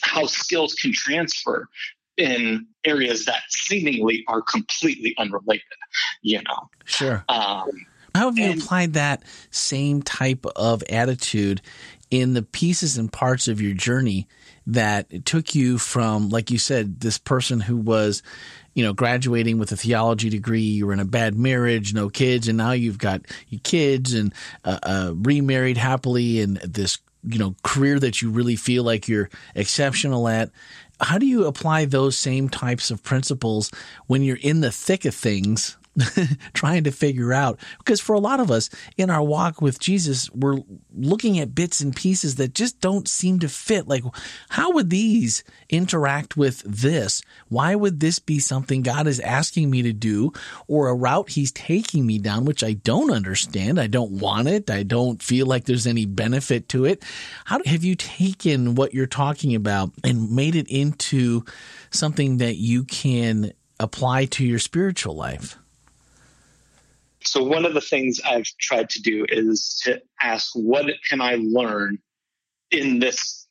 how 0.03 0.25
skills 0.25 0.73
can 0.73 0.91
transfer 0.93 1.67
in 2.19 2.67
areas 2.83 3.25
that 3.25 3.41
seemingly 3.49 4.23
are 4.27 4.41
completely 4.41 5.15
unrelated, 5.17 5.63
you 6.21 6.41
know. 6.43 6.69
Sure. 6.85 7.23
Um, 7.29 7.69
how 8.15 8.25
have 8.25 8.37
you 8.37 8.45
and, 8.45 8.61
applied 8.61 8.93
that 8.93 9.23
same 9.51 10.01
type 10.01 10.45
of 10.55 10.83
attitude 10.89 11.61
in 12.11 12.33
the 12.33 12.41
pieces 12.41 12.97
and 12.97 13.11
parts 13.11 13.47
of 13.47 13.61
your 13.61 13.73
journey 13.73 14.27
that 14.67 15.25
took 15.25 15.55
you 15.55 15.77
from, 15.77 16.29
like 16.29 16.51
you 16.51 16.57
said, 16.57 16.99
this 16.99 17.17
person 17.17 17.59
who 17.59 17.77
was, 17.77 18.21
you 18.73 18.83
know, 18.83 18.93
graduating 18.93 19.57
with 19.57 19.71
a 19.71 19.77
theology 19.77 20.29
degree, 20.29 20.61
you 20.61 20.85
were 20.85 20.93
in 20.93 20.99
a 20.99 21.05
bad 21.05 21.35
marriage, 21.35 21.93
no 21.93 22.09
kids, 22.09 22.47
and 22.47 22.57
now 22.57 22.71
you've 22.71 22.97
got 22.97 23.21
your 23.47 23.61
kids 23.63 24.13
and 24.13 24.33
uh, 24.63 24.79
uh, 24.83 25.13
remarried 25.15 25.77
happily 25.77 26.41
and 26.41 26.57
this, 26.57 26.97
you 27.23 27.39
know, 27.39 27.55
career 27.63 27.99
that 27.99 28.21
you 28.21 28.29
really 28.29 28.55
feel 28.55 28.83
like 28.83 29.07
you're 29.07 29.29
exceptional 29.55 30.27
at 30.27 30.49
how 31.01 31.17
do 31.17 31.25
you 31.25 31.45
apply 31.45 31.85
those 31.85 32.17
same 32.17 32.49
types 32.49 32.91
of 32.91 33.03
principles 33.03 33.71
when 34.07 34.21
you're 34.21 34.37
in 34.41 34.61
the 34.61 34.71
thick 34.71 35.05
of 35.05 35.15
things 35.15 35.77
trying 36.53 36.83
to 36.83 36.91
figure 36.91 37.33
out. 37.33 37.59
Because 37.77 37.99
for 37.99 38.13
a 38.13 38.19
lot 38.19 38.39
of 38.39 38.51
us 38.51 38.69
in 38.97 39.09
our 39.09 39.23
walk 39.23 39.61
with 39.61 39.79
Jesus 39.79 40.29
we're 40.31 40.59
looking 40.95 41.39
at 41.39 41.55
bits 41.55 41.81
and 41.81 41.95
pieces 41.95 42.35
that 42.35 42.53
just 42.53 42.79
don't 42.79 43.07
seem 43.07 43.39
to 43.39 43.49
fit. 43.49 43.87
Like 43.87 44.03
how 44.49 44.71
would 44.71 44.89
these 44.89 45.43
interact 45.69 46.37
with 46.37 46.61
this? 46.65 47.21
Why 47.47 47.75
would 47.75 47.99
this 47.99 48.19
be 48.19 48.39
something 48.39 48.81
God 48.81 49.07
is 49.07 49.19
asking 49.19 49.69
me 49.69 49.81
to 49.83 49.93
do 49.93 50.31
or 50.67 50.89
a 50.89 50.95
route 50.95 51.29
he's 51.29 51.51
taking 51.51 52.05
me 52.05 52.19
down 52.19 52.45
which 52.45 52.63
I 52.63 52.73
don't 52.73 53.11
understand. 53.11 53.79
I 53.79 53.87
don't 53.87 54.11
want 54.11 54.47
it. 54.47 54.69
I 54.69 54.83
don't 54.83 55.21
feel 55.21 55.45
like 55.45 55.65
there's 55.65 55.87
any 55.87 56.05
benefit 56.05 56.69
to 56.69 56.85
it. 56.85 57.03
How 57.45 57.59
have 57.65 57.83
you 57.83 57.95
taken 57.95 58.75
what 58.75 58.93
you're 58.93 59.07
talking 59.07 59.55
about 59.55 59.91
and 60.03 60.31
made 60.31 60.55
it 60.55 60.67
into 60.69 61.43
something 61.91 62.37
that 62.37 62.55
you 62.55 62.83
can 62.83 63.53
apply 63.79 64.25
to 64.25 64.45
your 64.45 64.59
spiritual 64.59 65.15
life 65.15 65.57
so 67.23 67.43
one 67.43 67.65
of 67.65 67.73
the 67.73 67.81
things 67.81 68.19
I've 68.25 68.47
tried 68.59 68.89
to 68.91 69.01
do 69.01 69.25
is 69.29 69.81
to 69.83 70.01
ask, 70.21 70.51
what 70.53 70.85
can 71.07 71.21
I 71.21 71.37
learn 71.39 71.97
in 72.71 72.99
this 72.99 73.47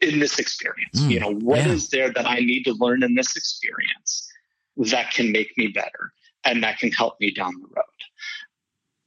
in 0.00 0.18
this 0.18 0.38
experience? 0.38 1.00
Mm, 1.00 1.10
you 1.10 1.20
know, 1.20 1.34
what 1.34 1.58
yeah. 1.58 1.72
is 1.72 1.88
there 1.90 2.10
that 2.10 2.26
I 2.26 2.36
need 2.36 2.64
to 2.64 2.72
learn 2.72 3.02
in 3.02 3.14
this 3.14 3.36
experience? 3.36 4.30
that 4.76 5.10
can 5.10 5.30
make 5.32 5.56
me 5.56 5.68
better 5.68 6.12
and 6.44 6.62
that 6.62 6.78
can 6.78 6.90
help 6.90 7.14
me 7.20 7.30
down 7.30 7.54
the 7.60 7.68
road. 7.68 7.84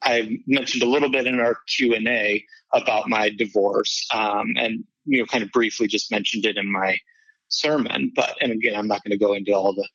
I 0.03 0.37
mentioned 0.45 0.83
a 0.83 0.89
little 0.89 1.09
bit 1.09 1.27
in 1.27 1.39
our 1.39 1.57
Q 1.67 1.95
and 1.95 2.07
A 2.07 2.43
about 2.73 3.07
my 3.07 3.29
divorce, 3.29 4.05
um, 4.13 4.53
and 4.57 4.83
you 5.05 5.19
know, 5.19 5.25
kind 5.25 5.43
of 5.43 5.51
briefly 5.51 5.87
just 5.87 6.11
mentioned 6.11 6.45
it 6.45 6.57
in 6.57 6.69
my 6.69 6.97
sermon. 7.47 8.11
But 8.13 8.35
and 8.41 8.51
again, 8.51 8.75
I'm 8.75 8.87
not 8.87 9.03
going 9.03 9.17
to 9.17 9.25
go 9.25 9.33
into 9.33 9.53
all 9.53 9.73
the 9.73 9.87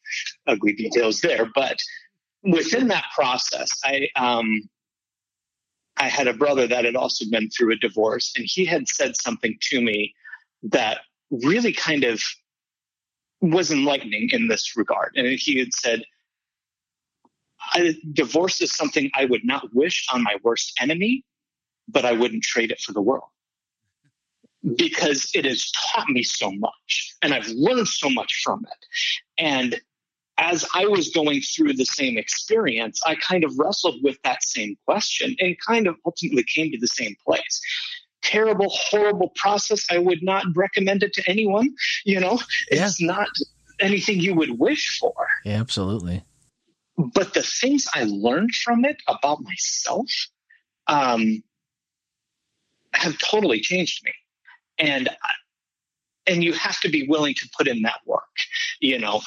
ugly 0.46 0.72
details 0.72 1.20
there. 1.20 1.50
But 1.54 1.78
within 2.50 2.88
that 2.88 3.04
process, 3.14 3.68
I 3.84 4.08
um, 4.16 4.68
I 5.96 6.08
had 6.08 6.28
a 6.28 6.34
brother 6.34 6.66
that 6.66 6.84
had 6.84 6.96
also 6.96 7.24
been 7.30 7.50
through 7.50 7.72
a 7.72 7.76
divorce, 7.76 8.32
and 8.36 8.46
he 8.48 8.64
had 8.64 8.88
said 8.88 9.16
something 9.16 9.56
to 9.62 9.80
me 9.80 10.14
that 10.62 11.00
really 11.30 11.72
kind 11.72 12.04
of 12.04 12.22
was 13.40 13.70
enlightening 13.70 14.30
in 14.30 14.48
this 14.48 14.76
regard. 14.76 15.12
And 15.16 15.26
he 15.26 15.58
had 15.58 15.72
said, 15.72 16.02
divorce 18.12 18.60
is 18.60 18.74
something 18.74 19.10
I 19.14 19.24
would 19.24 19.44
not 19.44 19.72
wish 19.74 20.06
on 20.12 20.22
my 20.22 20.36
worst 20.42 20.72
enemy, 20.80 21.24
but 21.88 22.04
I 22.04 22.12
wouldn't 22.12 22.42
trade 22.42 22.70
it 22.70 22.80
for 22.80 22.92
the 22.92 23.02
world 23.02 23.28
because 24.76 25.30
it 25.34 25.44
has 25.44 25.70
taught 25.70 26.08
me 26.08 26.22
so 26.22 26.50
much 26.50 27.14
and 27.22 27.32
I've 27.32 27.48
learned 27.48 27.88
so 27.88 28.10
much 28.10 28.40
from 28.42 28.64
it. 28.64 28.86
And 29.38 29.80
as 30.38 30.64
I 30.72 30.86
was 30.86 31.10
going 31.10 31.40
through 31.40 31.74
the 31.74 31.84
same 31.84 32.16
experience, 32.16 33.00
I 33.04 33.16
kind 33.16 33.44
of 33.44 33.58
wrestled 33.58 34.02
with 34.02 34.16
that 34.22 34.42
same 34.44 34.76
question 34.86 35.34
and 35.40 35.56
kind 35.66 35.86
of 35.86 35.96
ultimately 36.06 36.44
came 36.44 36.70
to 36.70 36.78
the 36.78 36.86
same 36.86 37.16
place. 37.26 37.60
Terrible, 38.22 38.68
horrible 38.70 39.32
process. 39.36 39.84
I 39.90 39.98
would 39.98 40.22
not 40.22 40.44
recommend 40.54 41.02
it 41.02 41.12
to 41.14 41.28
anyone. 41.28 41.74
You 42.04 42.20
know, 42.20 42.40
it's 42.68 43.00
not 43.00 43.28
anything 43.80 44.20
you 44.20 44.34
would 44.34 44.58
wish 44.58 44.98
for. 44.98 45.14
Yeah, 45.44 45.60
absolutely. 45.60 46.24
But 46.96 47.34
the 47.34 47.42
things 47.42 47.86
I 47.94 48.04
learned 48.04 48.54
from 48.54 48.84
it 48.84 48.96
about 49.08 49.42
myself 49.42 50.10
um, 50.86 51.42
have 52.92 53.18
totally 53.18 53.60
changed 53.60 54.04
me. 54.04 54.12
And 54.78 55.08
and 56.26 56.44
you 56.44 56.52
have 56.52 56.78
to 56.80 56.90
be 56.90 57.08
willing 57.08 57.34
to 57.34 57.48
put 57.56 57.66
in 57.66 57.82
that 57.82 58.00
work, 58.04 58.22
you 58.80 58.98
know. 58.98 59.22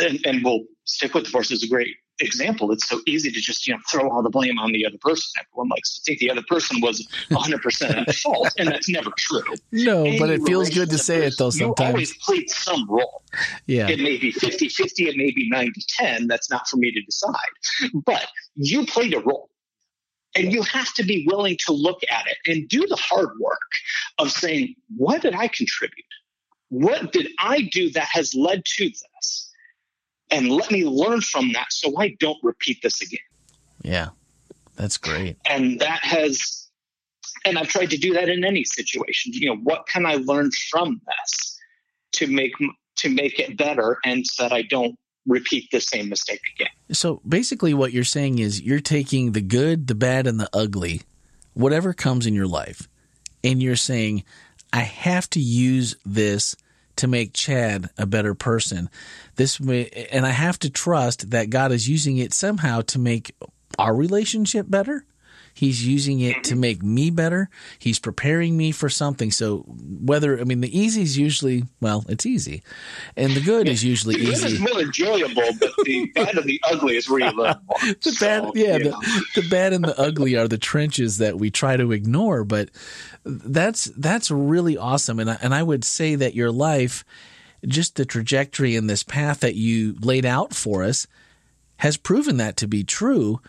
And, 0.00 0.18
and 0.24 0.44
we'll 0.44 0.64
stick 0.84 1.14
with 1.14 1.24
divorce 1.24 1.50
as 1.52 1.62
a 1.62 1.68
great 1.68 1.96
example. 2.20 2.70
It's 2.72 2.88
so 2.88 3.00
easy 3.06 3.30
to 3.30 3.40
just 3.40 3.66
you 3.66 3.74
know 3.74 3.80
throw 3.90 4.08
all 4.10 4.22
the 4.22 4.30
blame 4.30 4.58
on 4.58 4.72
the 4.72 4.86
other 4.86 4.98
person. 4.98 5.30
Everyone 5.40 5.68
likes 5.68 5.96
to 5.96 6.02
think 6.02 6.18
the 6.18 6.30
other 6.30 6.42
person 6.48 6.80
was 6.80 7.06
100 7.28 7.62
percent 7.62 7.96
at 7.96 8.14
fault, 8.14 8.52
and 8.58 8.68
that's 8.68 8.88
never 8.88 9.10
true. 9.18 9.54
No, 9.72 10.04
Any 10.04 10.18
but 10.18 10.30
it 10.30 10.42
feels 10.44 10.70
good 10.70 10.90
to 10.90 10.98
say 10.98 11.26
it 11.26 11.34
though. 11.38 11.50
Sometimes 11.50 11.80
you 11.80 11.94
always 11.94 12.16
played 12.18 12.50
some 12.50 12.86
role. 12.88 13.22
Yeah, 13.66 13.88
it 13.88 13.98
may 13.98 14.18
be 14.18 14.32
50-50, 14.32 15.08
it 15.08 15.16
may 15.16 15.30
be 15.30 15.50
90-10. 15.50 16.28
That's 16.28 16.50
not 16.50 16.68
for 16.68 16.76
me 16.76 16.92
to 16.92 17.00
decide, 17.02 17.34
but 18.04 18.26
you 18.54 18.86
played 18.86 19.14
a 19.14 19.20
role. 19.20 19.48
And 20.36 20.52
you 20.52 20.62
have 20.62 20.94
to 20.94 21.02
be 21.02 21.26
willing 21.28 21.56
to 21.66 21.72
look 21.72 22.02
at 22.08 22.26
it 22.28 22.36
and 22.46 22.68
do 22.68 22.86
the 22.86 22.96
hard 22.96 23.30
work 23.40 23.70
of 24.18 24.30
saying, 24.30 24.76
what 24.96 25.22
did 25.22 25.34
I 25.34 25.48
contribute? 25.48 26.04
What 26.68 27.12
did 27.12 27.30
I 27.40 27.62
do 27.62 27.90
that 27.90 28.06
has 28.12 28.32
led 28.32 28.64
to 28.64 28.88
this? 28.88 29.49
And 30.30 30.48
let 30.48 30.70
me 30.70 30.84
learn 30.84 31.20
from 31.20 31.52
that 31.52 31.66
so 31.70 31.98
I 31.98 32.16
don't 32.20 32.38
repeat 32.42 32.82
this 32.82 33.00
again. 33.00 33.18
Yeah, 33.82 34.08
that's 34.76 34.96
great. 34.96 35.36
And 35.46 35.80
that 35.80 36.00
has, 36.02 36.68
and 37.44 37.58
I've 37.58 37.68
tried 37.68 37.90
to 37.90 37.96
do 37.96 38.12
that 38.14 38.28
in 38.28 38.44
any 38.44 38.64
situation. 38.64 39.32
You 39.32 39.48
know, 39.48 39.56
what 39.56 39.86
can 39.88 40.06
I 40.06 40.16
learn 40.16 40.50
from 40.70 41.00
this 41.06 41.58
to 42.12 42.26
make 42.26 42.52
to 42.96 43.08
make 43.08 43.38
it 43.38 43.56
better, 43.56 43.98
and 44.04 44.26
so 44.26 44.44
that 44.44 44.52
I 44.52 44.62
don't 44.62 44.98
repeat 45.26 45.68
the 45.70 45.80
same 45.80 46.08
mistake 46.08 46.40
again. 46.54 46.70
So 46.92 47.20
basically, 47.26 47.74
what 47.74 47.92
you're 47.92 48.04
saying 48.04 48.38
is 48.38 48.60
you're 48.60 48.80
taking 48.80 49.32
the 49.32 49.40
good, 49.40 49.86
the 49.86 49.94
bad, 49.94 50.26
and 50.26 50.38
the 50.38 50.50
ugly, 50.52 51.02
whatever 51.54 51.92
comes 51.92 52.26
in 52.26 52.34
your 52.34 52.46
life, 52.46 52.88
and 53.42 53.62
you're 53.62 53.76
saying, 53.76 54.24
I 54.72 54.80
have 54.80 55.28
to 55.30 55.40
use 55.40 55.96
this 56.04 56.56
to 57.00 57.08
make 57.08 57.32
Chad 57.32 57.88
a 57.96 58.06
better 58.06 58.34
person. 58.34 58.90
This 59.36 59.58
and 59.58 60.26
I 60.26 60.30
have 60.30 60.58
to 60.60 60.70
trust 60.70 61.30
that 61.30 61.50
God 61.50 61.72
is 61.72 61.88
using 61.88 62.18
it 62.18 62.34
somehow 62.34 62.82
to 62.82 62.98
make 62.98 63.34
our 63.78 63.94
relationship 63.94 64.66
better 64.68 65.04
He's 65.54 65.86
using 65.86 66.20
it 66.20 66.44
to 66.44 66.52
mm-hmm. 66.52 66.60
make 66.60 66.82
me 66.82 67.10
better. 67.10 67.48
He's 67.78 67.98
preparing 67.98 68.56
me 68.56 68.72
for 68.72 68.88
something. 68.88 69.30
So 69.30 69.58
whether 69.68 70.40
I 70.40 70.44
mean 70.44 70.60
the 70.60 70.78
easy 70.78 71.02
is 71.02 71.18
usually 71.18 71.64
well, 71.80 72.04
it's 72.08 72.26
easy, 72.26 72.62
and 73.16 73.32
the 73.32 73.40
good 73.40 73.68
is 73.68 73.84
usually 73.84 74.16
the 74.16 74.30
easy. 74.30 74.54
It's 74.54 74.60
more 74.60 74.80
enjoyable, 74.80 75.42
but 75.58 75.72
the 75.84 76.10
bad 76.14 76.36
and 76.36 76.44
the 76.44 76.60
ugly 76.64 76.96
is 76.96 77.08
where 77.08 77.20
you 77.20 77.36
learn 77.36 77.56
more. 77.66 77.78
the 77.82 78.16
bad, 78.20 78.42
so, 78.42 78.52
yeah, 78.54 78.78
the, 78.78 79.24
the 79.34 79.48
bad 79.48 79.72
and 79.72 79.84
the 79.84 79.98
ugly 79.98 80.36
are 80.36 80.48
the 80.48 80.58
trenches 80.58 81.18
that 81.18 81.38
we 81.38 81.50
try 81.50 81.76
to 81.76 81.92
ignore. 81.92 82.44
But 82.44 82.70
that's 83.24 83.86
that's 83.96 84.30
really 84.30 84.76
awesome, 84.76 85.18
and 85.18 85.30
I, 85.30 85.38
and 85.42 85.54
I 85.54 85.62
would 85.62 85.84
say 85.84 86.14
that 86.14 86.34
your 86.34 86.52
life, 86.52 87.04
just 87.66 87.96
the 87.96 88.04
trajectory 88.04 88.76
and 88.76 88.88
this 88.88 89.02
path 89.02 89.40
that 89.40 89.56
you 89.56 89.96
laid 90.00 90.24
out 90.24 90.54
for 90.54 90.82
us, 90.82 91.06
has 91.78 91.96
proven 91.96 92.36
that 92.36 92.56
to 92.58 92.68
be 92.68 92.84
true 92.84 93.40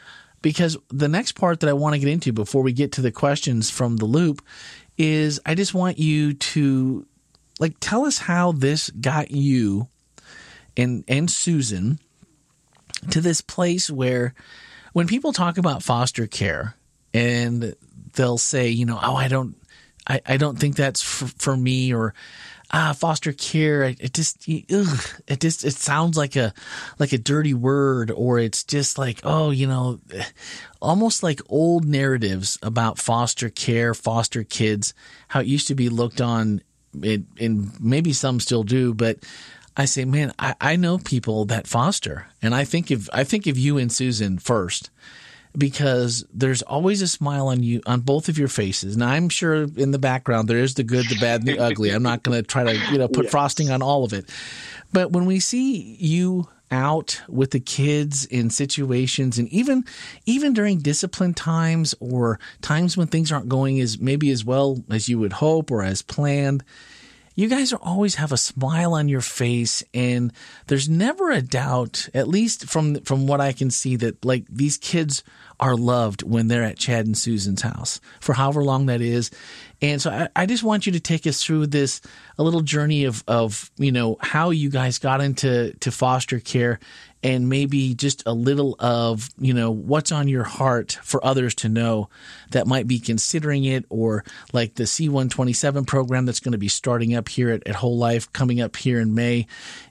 because 0.41 0.77
the 0.89 1.07
next 1.07 1.33
part 1.33 1.59
that 1.59 1.69
I 1.69 1.73
want 1.73 1.93
to 1.93 1.99
get 1.99 2.09
into 2.09 2.33
before 2.33 2.63
we 2.63 2.73
get 2.73 2.93
to 2.93 3.01
the 3.01 3.11
questions 3.11 3.69
from 3.69 3.97
the 3.97 4.05
loop 4.05 4.41
is 4.97 5.39
I 5.45 5.55
just 5.55 5.73
want 5.73 5.99
you 5.99 6.33
to 6.33 7.05
like 7.59 7.75
tell 7.79 8.05
us 8.05 8.17
how 8.17 8.51
this 8.51 8.89
got 8.89 9.31
you 9.31 9.87
and 10.75 11.03
and 11.07 11.29
Susan 11.29 11.99
to 13.09 13.21
this 13.21 13.41
place 13.41 13.89
where 13.89 14.33
when 14.93 15.07
people 15.07 15.33
talk 15.33 15.57
about 15.57 15.83
foster 15.83 16.27
care 16.27 16.75
and 17.13 17.75
they'll 18.13 18.37
say, 18.37 18.69
you 18.69 18.85
know, 18.85 18.99
oh, 19.01 19.15
I 19.15 19.27
don't 19.27 19.55
I, 20.07 20.21
I 20.25 20.37
don't 20.37 20.59
think 20.59 20.75
that's 20.75 21.01
for, 21.01 21.27
for 21.27 21.55
me 21.55 21.93
or 21.93 22.13
ah, 22.71 22.93
foster 22.93 23.33
care. 23.33 23.83
It 23.83 24.13
just, 24.13 24.47
ugh, 24.49 25.05
it 25.27 25.41
just, 25.41 25.65
it 25.65 25.73
sounds 25.73 26.17
like 26.17 26.35
a, 26.35 26.53
like 26.99 27.13
a 27.13 27.17
dirty 27.17 27.53
word, 27.53 28.11
or 28.11 28.39
it's 28.39 28.63
just 28.63 28.97
like, 28.97 29.19
oh, 29.23 29.51
you 29.51 29.67
know, 29.67 29.99
almost 30.81 31.23
like 31.23 31.41
old 31.49 31.85
narratives 31.85 32.57
about 32.61 32.97
foster 32.97 33.49
care, 33.49 33.93
foster 33.93 34.43
kids, 34.43 34.93
how 35.27 35.41
it 35.41 35.47
used 35.47 35.67
to 35.67 35.75
be 35.75 35.89
looked 35.89 36.21
on, 36.21 36.61
it, 37.01 37.23
and 37.39 37.79
maybe 37.79 38.13
some 38.13 38.39
still 38.39 38.63
do, 38.63 38.93
but 38.93 39.17
I 39.75 39.85
say, 39.85 40.03
man, 40.03 40.33
I, 40.37 40.55
I 40.59 40.75
know 40.75 40.97
people 40.97 41.45
that 41.45 41.67
foster, 41.67 42.27
and 42.41 42.53
I 42.53 42.65
think 42.65 42.91
of, 42.91 43.09
I 43.13 43.23
think 43.23 43.47
of 43.47 43.57
you 43.57 43.77
and 43.77 43.91
Susan 43.91 44.37
first 44.37 44.89
because 45.57 46.25
there's 46.33 46.61
always 46.61 47.01
a 47.01 47.07
smile 47.07 47.47
on 47.47 47.63
you 47.63 47.81
on 47.85 48.01
both 48.01 48.29
of 48.29 48.37
your 48.37 48.47
faces. 48.47 48.95
And 48.95 49.03
I'm 49.03 49.29
sure 49.29 49.63
in 49.75 49.91
the 49.91 49.99
background 49.99 50.47
there 50.47 50.57
is 50.57 50.75
the 50.75 50.83
good, 50.83 51.07
the 51.09 51.19
bad, 51.19 51.41
and 51.41 51.47
the 51.47 51.59
ugly. 51.59 51.89
I'm 51.89 52.03
not 52.03 52.23
going 52.23 52.41
to 52.41 52.47
try 52.47 52.63
to 52.63 52.91
you 52.91 52.97
know 52.97 53.07
put 53.07 53.23
yes. 53.25 53.31
frosting 53.31 53.69
on 53.69 53.81
all 53.81 54.03
of 54.03 54.13
it. 54.13 54.29
But 54.93 55.11
when 55.11 55.25
we 55.25 55.39
see 55.39 55.95
you 55.99 56.47
out 56.71 57.21
with 57.27 57.51
the 57.51 57.59
kids 57.59 58.25
in 58.25 58.49
situations 58.49 59.37
and 59.37 59.49
even 59.49 59.83
even 60.25 60.53
during 60.53 60.79
discipline 60.79 61.33
times 61.33 61.93
or 61.99 62.39
times 62.61 62.95
when 62.95 63.07
things 63.07 63.31
aren't 63.31 63.49
going 63.49 63.79
as 63.81 63.99
maybe 63.99 64.31
as 64.31 64.45
well 64.45 64.81
as 64.89 65.09
you 65.09 65.19
would 65.19 65.33
hope 65.33 65.69
or 65.69 65.83
as 65.83 66.01
planned 66.01 66.63
you 67.41 67.49
guys 67.49 67.73
always 67.73 68.15
have 68.15 68.31
a 68.31 68.37
smile 68.37 68.93
on 68.93 69.09
your 69.09 69.21
face 69.21 69.83
and 69.93 70.31
there's 70.67 70.87
never 70.87 71.31
a 71.31 71.41
doubt 71.41 72.07
at 72.13 72.27
least 72.27 72.69
from 72.69 72.95
from 73.01 73.27
what 73.27 73.41
i 73.41 73.51
can 73.51 73.71
see 73.71 73.95
that 73.95 74.23
like 74.23 74.45
these 74.47 74.77
kids 74.77 75.23
are 75.61 75.75
loved 75.75 76.23
when 76.23 76.47
they're 76.47 76.63
at 76.63 76.77
chad 76.77 77.05
and 77.05 77.17
susan's 77.17 77.61
house 77.61 78.01
for 78.19 78.33
however 78.33 78.63
long 78.63 78.87
that 78.87 78.99
is. 78.99 79.29
And 79.81 80.01
so 80.01 80.09
I, 80.09 80.27
I 80.35 80.45
just 80.47 80.63
want 80.63 80.85
you 80.85 80.91
to 80.93 80.99
take 80.99 81.27
us 81.27 81.43
through 81.43 81.67
this 81.67 82.01
a 82.37 82.43
little 82.43 82.61
journey 82.61 83.05
of 83.05 83.23
of 83.27 83.69
you 83.77 83.91
know 83.91 84.17
how 84.19 84.49
you 84.49 84.69
guys 84.69 84.97
got 84.97 85.21
into 85.21 85.73
to 85.73 85.91
foster 85.91 86.39
care 86.39 86.79
and 87.23 87.49
maybe 87.49 87.93
just 87.93 88.23
a 88.25 88.33
little 88.33 88.75
of, 88.79 89.29
you 89.39 89.53
know, 89.53 89.69
what's 89.69 90.11
on 90.11 90.27
your 90.27 90.43
heart 90.43 90.97
for 91.03 91.23
others 91.25 91.53
to 91.55 91.69
know 91.69 92.09
that 92.49 92.65
might 92.65 92.87
be 92.87 92.99
considering 92.99 93.63
it 93.63 93.85
or 93.89 94.23
like 94.53 94.75
the 94.75 94.83
C127 94.83 95.85
program 95.85 96.25
that's 96.25 96.39
going 96.39 96.53
to 96.53 96.57
be 96.57 96.67
starting 96.67 97.15
up 97.15 97.29
here 97.29 97.51
at, 97.51 97.67
at 97.67 97.75
Whole 97.75 97.97
Life 97.97 98.31
coming 98.33 98.59
up 98.59 98.75
here 98.75 98.99
in 98.99 99.13
May 99.13 99.45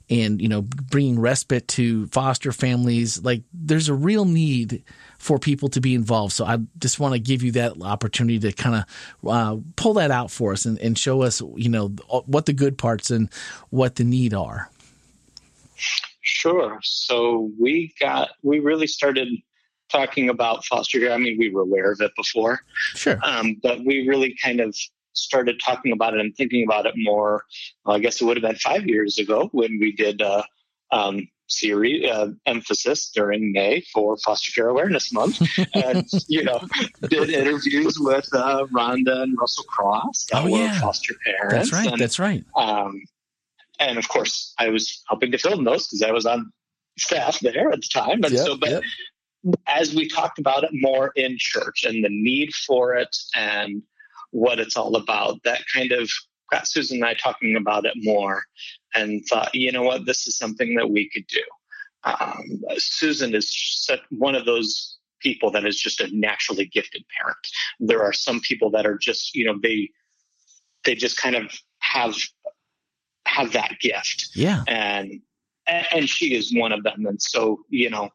and, 0.08 0.42
you 0.42 0.48
know, 0.48 0.62
bringing 0.62 1.20
respite 1.20 1.68
to 1.68 2.08
foster 2.08 2.50
families. 2.50 3.22
Like 3.22 3.42
there's 3.52 3.88
a 3.88 3.94
real 3.94 4.24
need 4.24 4.82
for 5.18 5.38
people 5.38 5.68
to 5.68 5.80
be 5.80 5.94
involved. 5.94 6.32
So 6.32 6.44
I 6.44 6.58
just 6.78 6.98
want 6.98 7.14
to 7.14 7.20
give 7.20 7.44
you 7.44 7.52
that 7.52 7.80
opportunity 7.80 8.40
to 8.40 8.52
kind 8.52 8.76
of 8.76 9.28
uh, 9.28 9.56
pull 9.76 9.94
that 9.94 10.10
out 10.10 10.32
for 10.32 10.52
us 10.52 10.64
and, 10.64 10.78
and 10.80 10.98
show 10.98 11.22
us, 11.22 11.40
you 11.54 11.68
know, 11.68 11.88
what 12.26 12.46
the 12.46 12.52
good 12.52 12.76
parts 12.76 13.10
and 13.12 13.28
what 13.68 13.96
the 13.96 14.04
need 14.04 14.34
are. 14.34 14.68
Sure. 16.32 16.78
So 16.82 17.50
we 17.58 17.92
got, 18.00 18.30
we 18.42 18.60
really 18.60 18.86
started 18.86 19.28
talking 19.90 20.28
about 20.28 20.64
foster 20.64 21.00
care. 21.00 21.12
I 21.12 21.18
mean, 21.18 21.36
we 21.38 21.50
were 21.50 21.62
aware 21.62 21.90
of 21.90 22.00
it 22.00 22.12
before. 22.16 22.60
Sure. 22.94 23.18
Um, 23.24 23.56
but 23.62 23.84
we 23.84 24.08
really 24.08 24.36
kind 24.42 24.60
of 24.60 24.76
started 25.12 25.60
talking 25.64 25.92
about 25.92 26.14
it 26.14 26.20
and 26.20 26.34
thinking 26.36 26.64
about 26.64 26.86
it 26.86 26.94
more. 26.96 27.44
Well, 27.84 27.96
I 27.96 27.98
guess 27.98 28.20
it 28.20 28.24
would 28.24 28.36
have 28.36 28.48
been 28.48 28.56
five 28.56 28.86
years 28.86 29.18
ago 29.18 29.48
when 29.52 29.78
we 29.80 29.92
did 29.92 30.22
uh, 30.22 30.44
um, 30.92 31.26
series 31.48 32.08
uh, 32.08 32.28
emphasis 32.46 33.10
during 33.12 33.50
May 33.52 33.82
for 33.92 34.16
Foster 34.18 34.52
Care 34.52 34.68
Awareness 34.68 35.12
Month, 35.12 35.42
and 35.74 36.08
you 36.28 36.44
know, 36.44 36.60
did 37.08 37.30
interviews 37.30 37.98
with 37.98 38.28
uh, 38.32 38.66
Rhonda 38.72 39.22
and 39.22 39.36
Russell 39.36 39.64
Cross, 39.64 40.28
oh, 40.32 40.46
yeah. 40.46 40.80
foster 40.80 41.14
parents. 41.24 41.70
That's 41.70 41.72
right. 41.72 41.92
And, 41.92 42.00
that's 42.00 42.18
right. 42.20 42.44
Um, 42.54 43.02
and 43.80 43.98
of 43.98 44.08
course, 44.08 44.54
I 44.58 44.68
was 44.68 45.02
helping 45.08 45.32
to 45.32 45.38
film 45.38 45.64
those 45.64 45.88
because 45.88 46.02
I 46.02 46.12
was 46.12 46.26
on 46.26 46.52
staff 46.98 47.40
there 47.40 47.72
at 47.72 47.80
the 47.80 47.88
time. 47.92 48.22
And 48.22 48.32
yep, 48.32 48.46
so, 48.46 48.56
but 48.56 48.70
yep. 48.70 48.82
as 49.66 49.94
we 49.94 50.06
talked 50.06 50.38
about 50.38 50.62
it 50.64 50.70
more 50.72 51.12
in 51.16 51.36
church 51.38 51.84
and 51.84 52.04
the 52.04 52.10
need 52.10 52.52
for 52.54 52.94
it 52.94 53.16
and 53.34 53.82
what 54.30 54.60
it's 54.60 54.76
all 54.76 54.94
about, 54.96 55.42
that 55.44 55.62
kind 55.74 55.92
of 55.92 56.10
got 56.52 56.68
Susan 56.68 56.98
and 56.98 57.06
I 57.06 57.14
talking 57.14 57.56
about 57.56 57.86
it 57.86 57.94
more 57.96 58.44
and 58.94 59.24
thought, 59.26 59.54
you 59.54 59.72
know 59.72 59.82
what, 59.82 60.04
this 60.04 60.26
is 60.26 60.36
something 60.36 60.74
that 60.74 60.90
we 60.90 61.08
could 61.08 61.26
do. 61.26 61.42
Um, 62.04 62.62
Susan 62.76 63.34
is 63.34 63.88
one 64.10 64.34
of 64.34 64.44
those 64.44 64.98
people 65.20 65.50
that 65.52 65.66
is 65.66 65.80
just 65.80 66.00
a 66.00 66.08
naturally 66.16 66.66
gifted 66.66 67.04
parent. 67.18 67.38
There 67.78 68.02
are 68.02 68.12
some 68.12 68.40
people 68.40 68.70
that 68.72 68.86
are 68.86 68.98
just, 68.98 69.34
you 69.34 69.44
know, 69.44 69.58
they 69.62 69.90
they 70.84 70.94
just 70.94 71.18
kind 71.18 71.36
of 71.36 71.52
have 71.80 72.14
have 73.30 73.52
that 73.52 73.78
gift. 73.80 74.30
Yeah. 74.34 74.64
And 74.66 75.20
and 75.66 76.08
she 76.08 76.34
is 76.34 76.52
one 76.54 76.72
of 76.72 76.82
them. 76.82 77.06
And 77.06 77.20
so, 77.22 77.60
you 77.68 77.90
know, 77.90 78.10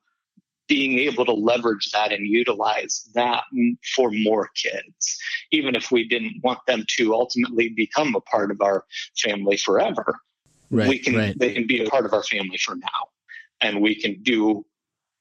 being 0.67 0.99
able 0.99 1.25
to 1.25 1.31
leverage 1.31 1.91
that 1.91 2.11
and 2.11 2.27
utilize 2.27 3.07
that 3.13 3.43
for 3.95 4.11
more 4.11 4.49
kids, 4.55 5.17
even 5.51 5.75
if 5.75 5.91
we 5.91 6.07
didn't 6.07 6.43
want 6.43 6.59
them 6.67 6.83
to 6.97 7.13
ultimately 7.13 7.69
become 7.69 8.15
a 8.15 8.21
part 8.21 8.51
of 8.51 8.61
our 8.61 8.83
family 9.17 9.57
forever, 9.57 10.19
right, 10.71 10.89
we 10.89 10.99
can 10.99 11.15
right. 11.15 11.39
they 11.39 11.53
can 11.53 11.67
be 11.67 11.83
a 11.83 11.89
part 11.89 12.05
of 12.05 12.13
our 12.13 12.23
family 12.23 12.57
for 12.57 12.75
now, 12.75 13.01
and 13.61 13.81
we 13.81 13.95
can 13.95 14.21
do 14.23 14.65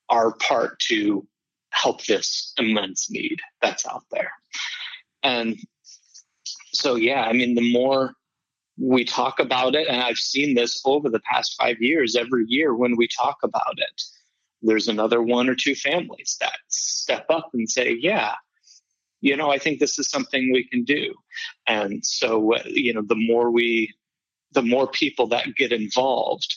our 0.09 0.33
part 0.37 0.79
to 0.81 1.27
help 1.71 2.05
this 2.07 2.53
immense 2.59 3.11
need 3.11 3.39
that's 3.61 3.87
out 3.87 4.05
there. 4.11 4.33
And 5.23 5.59
so, 6.73 6.95
yeah, 6.97 7.23
I 7.23 7.33
mean, 7.33 7.55
the 7.55 7.73
more 7.73 8.15
we 8.77 9.05
talk 9.05 9.39
about 9.39 9.75
it, 9.75 9.87
and 9.89 10.03
I've 10.03 10.17
seen 10.17 10.55
this 10.55 10.83
over 10.85 11.09
the 11.09 11.21
past 11.21 11.55
five 11.59 11.81
years, 11.81 12.17
every 12.17 12.45
year 12.49 12.75
when 12.75 12.97
we 12.97 13.09
talk 13.09 13.39
about 13.43 13.75
it, 13.77 14.03
there's 14.63 14.89
another 14.89 15.23
one 15.23 15.49
or 15.49 15.55
two 15.55 15.75
families 15.75 16.37
that 16.41 16.59
step 16.69 17.27
up 17.29 17.51
and 17.53 17.69
say, 17.69 17.97
yeah, 18.01 18.33
you 19.21 19.37
know, 19.37 19.51
I 19.51 19.59
think 19.59 19.79
this 19.79 19.99
is 19.99 20.09
something 20.11 20.53
we 20.53 20.67
can 20.67 20.85
do. 20.85 21.15
And 21.67 22.05
so, 22.05 22.57
you 22.67 22.93
know, 22.93 23.03
the 23.03 23.15
more 23.15 23.51
we, 23.51 23.95
the 24.53 24.63
more 24.63 24.87
people 24.87 25.27
that 25.29 25.55
get 25.57 25.73
involved, 25.73 26.57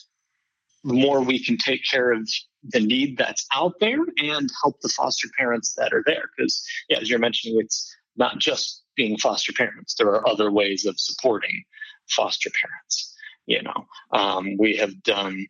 the 0.84 0.94
more 0.94 1.20
we 1.20 1.42
can 1.42 1.56
take 1.56 1.82
care 1.84 2.12
of 2.12 2.28
the 2.62 2.80
need 2.80 3.18
that's 3.18 3.46
out 3.54 3.74
there 3.80 4.00
and 4.18 4.50
help 4.62 4.80
the 4.80 4.88
foster 4.88 5.28
parents 5.38 5.74
that 5.74 5.92
are 5.92 6.02
there. 6.06 6.30
Because, 6.36 6.66
yeah, 6.88 6.98
as 6.98 7.08
you're 7.08 7.18
mentioning, 7.18 7.58
it's 7.60 7.94
not 8.16 8.38
just 8.38 8.82
being 8.96 9.16
foster 9.18 9.52
parents. 9.52 9.94
There 9.94 10.08
are 10.08 10.28
other 10.28 10.50
ways 10.50 10.84
of 10.84 10.98
supporting 10.98 11.64
foster 12.10 12.50
parents. 12.50 13.14
You 13.46 13.62
know, 13.62 13.86
um, 14.12 14.56
we 14.58 14.76
have 14.76 15.02
done 15.02 15.46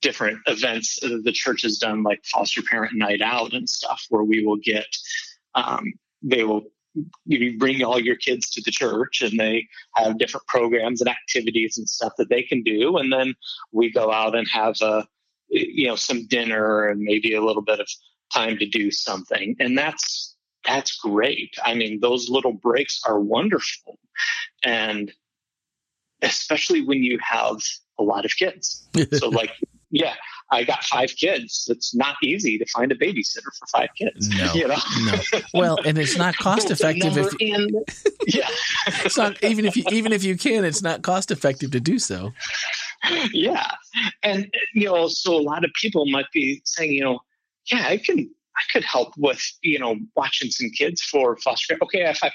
different 0.00 0.38
events 0.46 1.00
the 1.00 1.32
church 1.32 1.62
has 1.62 1.78
done, 1.78 2.02
like 2.02 2.24
foster 2.24 2.62
parent 2.62 2.94
night 2.94 3.20
out 3.20 3.52
and 3.52 3.68
stuff, 3.68 4.04
where 4.10 4.22
we 4.22 4.44
will 4.44 4.56
get, 4.56 4.86
um, 5.54 5.92
they 6.22 6.44
will 6.44 6.64
you 7.26 7.58
bring 7.58 7.82
all 7.82 8.00
your 8.00 8.16
kids 8.16 8.50
to 8.50 8.62
the 8.62 8.70
church 8.70 9.22
and 9.22 9.38
they 9.38 9.66
have 9.94 10.18
different 10.18 10.46
programs 10.46 11.00
and 11.00 11.08
activities 11.08 11.78
and 11.78 11.88
stuff 11.88 12.12
that 12.18 12.28
they 12.28 12.42
can 12.42 12.62
do. 12.62 12.96
And 12.96 13.12
then 13.12 13.34
we 13.72 13.92
go 13.92 14.10
out 14.10 14.34
and 14.34 14.48
have 14.48 14.76
a 14.82 15.06
you 15.48 15.86
know 15.86 15.96
some 15.96 16.26
dinner 16.26 16.88
and 16.88 17.00
maybe 17.00 17.34
a 17.34 17.44
little 17.44 17.62
bit 17.62 17.80
of 17.80 17.88
time 18.32 18.58
to 18.58 18.66
do 18.66 18.90
something. 18.90 19.56
And 19.60 19.76
that's 19.76 20.34
that's 20.64 20.98
great. 20.98 21.54
I 21.62 21.74
mean 21.74 22.00
those 22.00 22.28
little 22.28 22.52
breaks 22.52 23.00
are 23.06 23.20
wonderful. 23.20 23.98
And 24.64 25.12
especially 26.22 26.84
when 26.84 27.02
you 27.02 27.18
have 27.22 27.56
a 27.98 28.02
lot 28.02 28.24
of 28.24 28.32
kids. 28.36 28.88
so 29.12 29.28
like, 29.40 29.52
yeah, 29.90 30.14
I 30.50 30.64
got 30.64 30.84
five 30.84 31.10
kids. 31.16 31.66
It's 31.70 31.94
not 31.94 32.16
easy 32.22 32.58
to 32.58 32.66
find 32.66 32.90
a 32.92 32.94
babysitter 32.94 33.50
for 33.58 33.66
five 33.72 33.88
kids. 33.96 34.28
No, 34.38 34.52
you 34.54 34.68
know? 34.68 34.76
no. 35.00 35.40
Well, 35.54 35.78
and 35.84 35.98
it's 35.98 36.16
not 36.16 36.36
cost 36.38 36.70
effective. 36.70 37.16
If, 37.16 37.34
in, 37.40 37.84
yeah, 38.26 38.48
it's 39.04 39.16
not 39.16 39.42
even 39.42 39.64
if 39.64 39.76
you 39.76 39.84
even 39.90 40.12
if 40.12 40.22
you 40.22 40.36
can, 40.36 40.64
it's 40.64 40.82
not 40.82 41.02
cost 41.02 41.30
effective 41.30 41.70
to 41.72 41.80
do 41.80 41.98
so. 41.98 42.32
Yeah, 43.32 43.70
and 44.22 44.52
you 44.74 44.86
know, 44.86 45.08
so 45.08 45.34
a 45.36 45.42
lot 45.42 45.64
of 45.64 45.70
people 45.80 46.06
might 46.06 46.30
be 46.32 46.60
saying, 46.64 46.92
you 46.92 47.02
know, 47.02 47.20
yeah, 47.70 47.86
I 47.86 47.96
can 47.96 48.30
I 48.58 48.62
could 48.72 48.84
help 48.84 49.12
with, 49.16 49.40
you 49.62 49.78
know, 49.78 49.96
watching 50.16 50.50
some 50.50 50.70
kids 50.70 51.02
for 51.02 51.36
foster 51.36 51.74
care. 51.74 51.78
Okay, 51.82 52.10
if 52.10 52.22
I, 52.22 52.30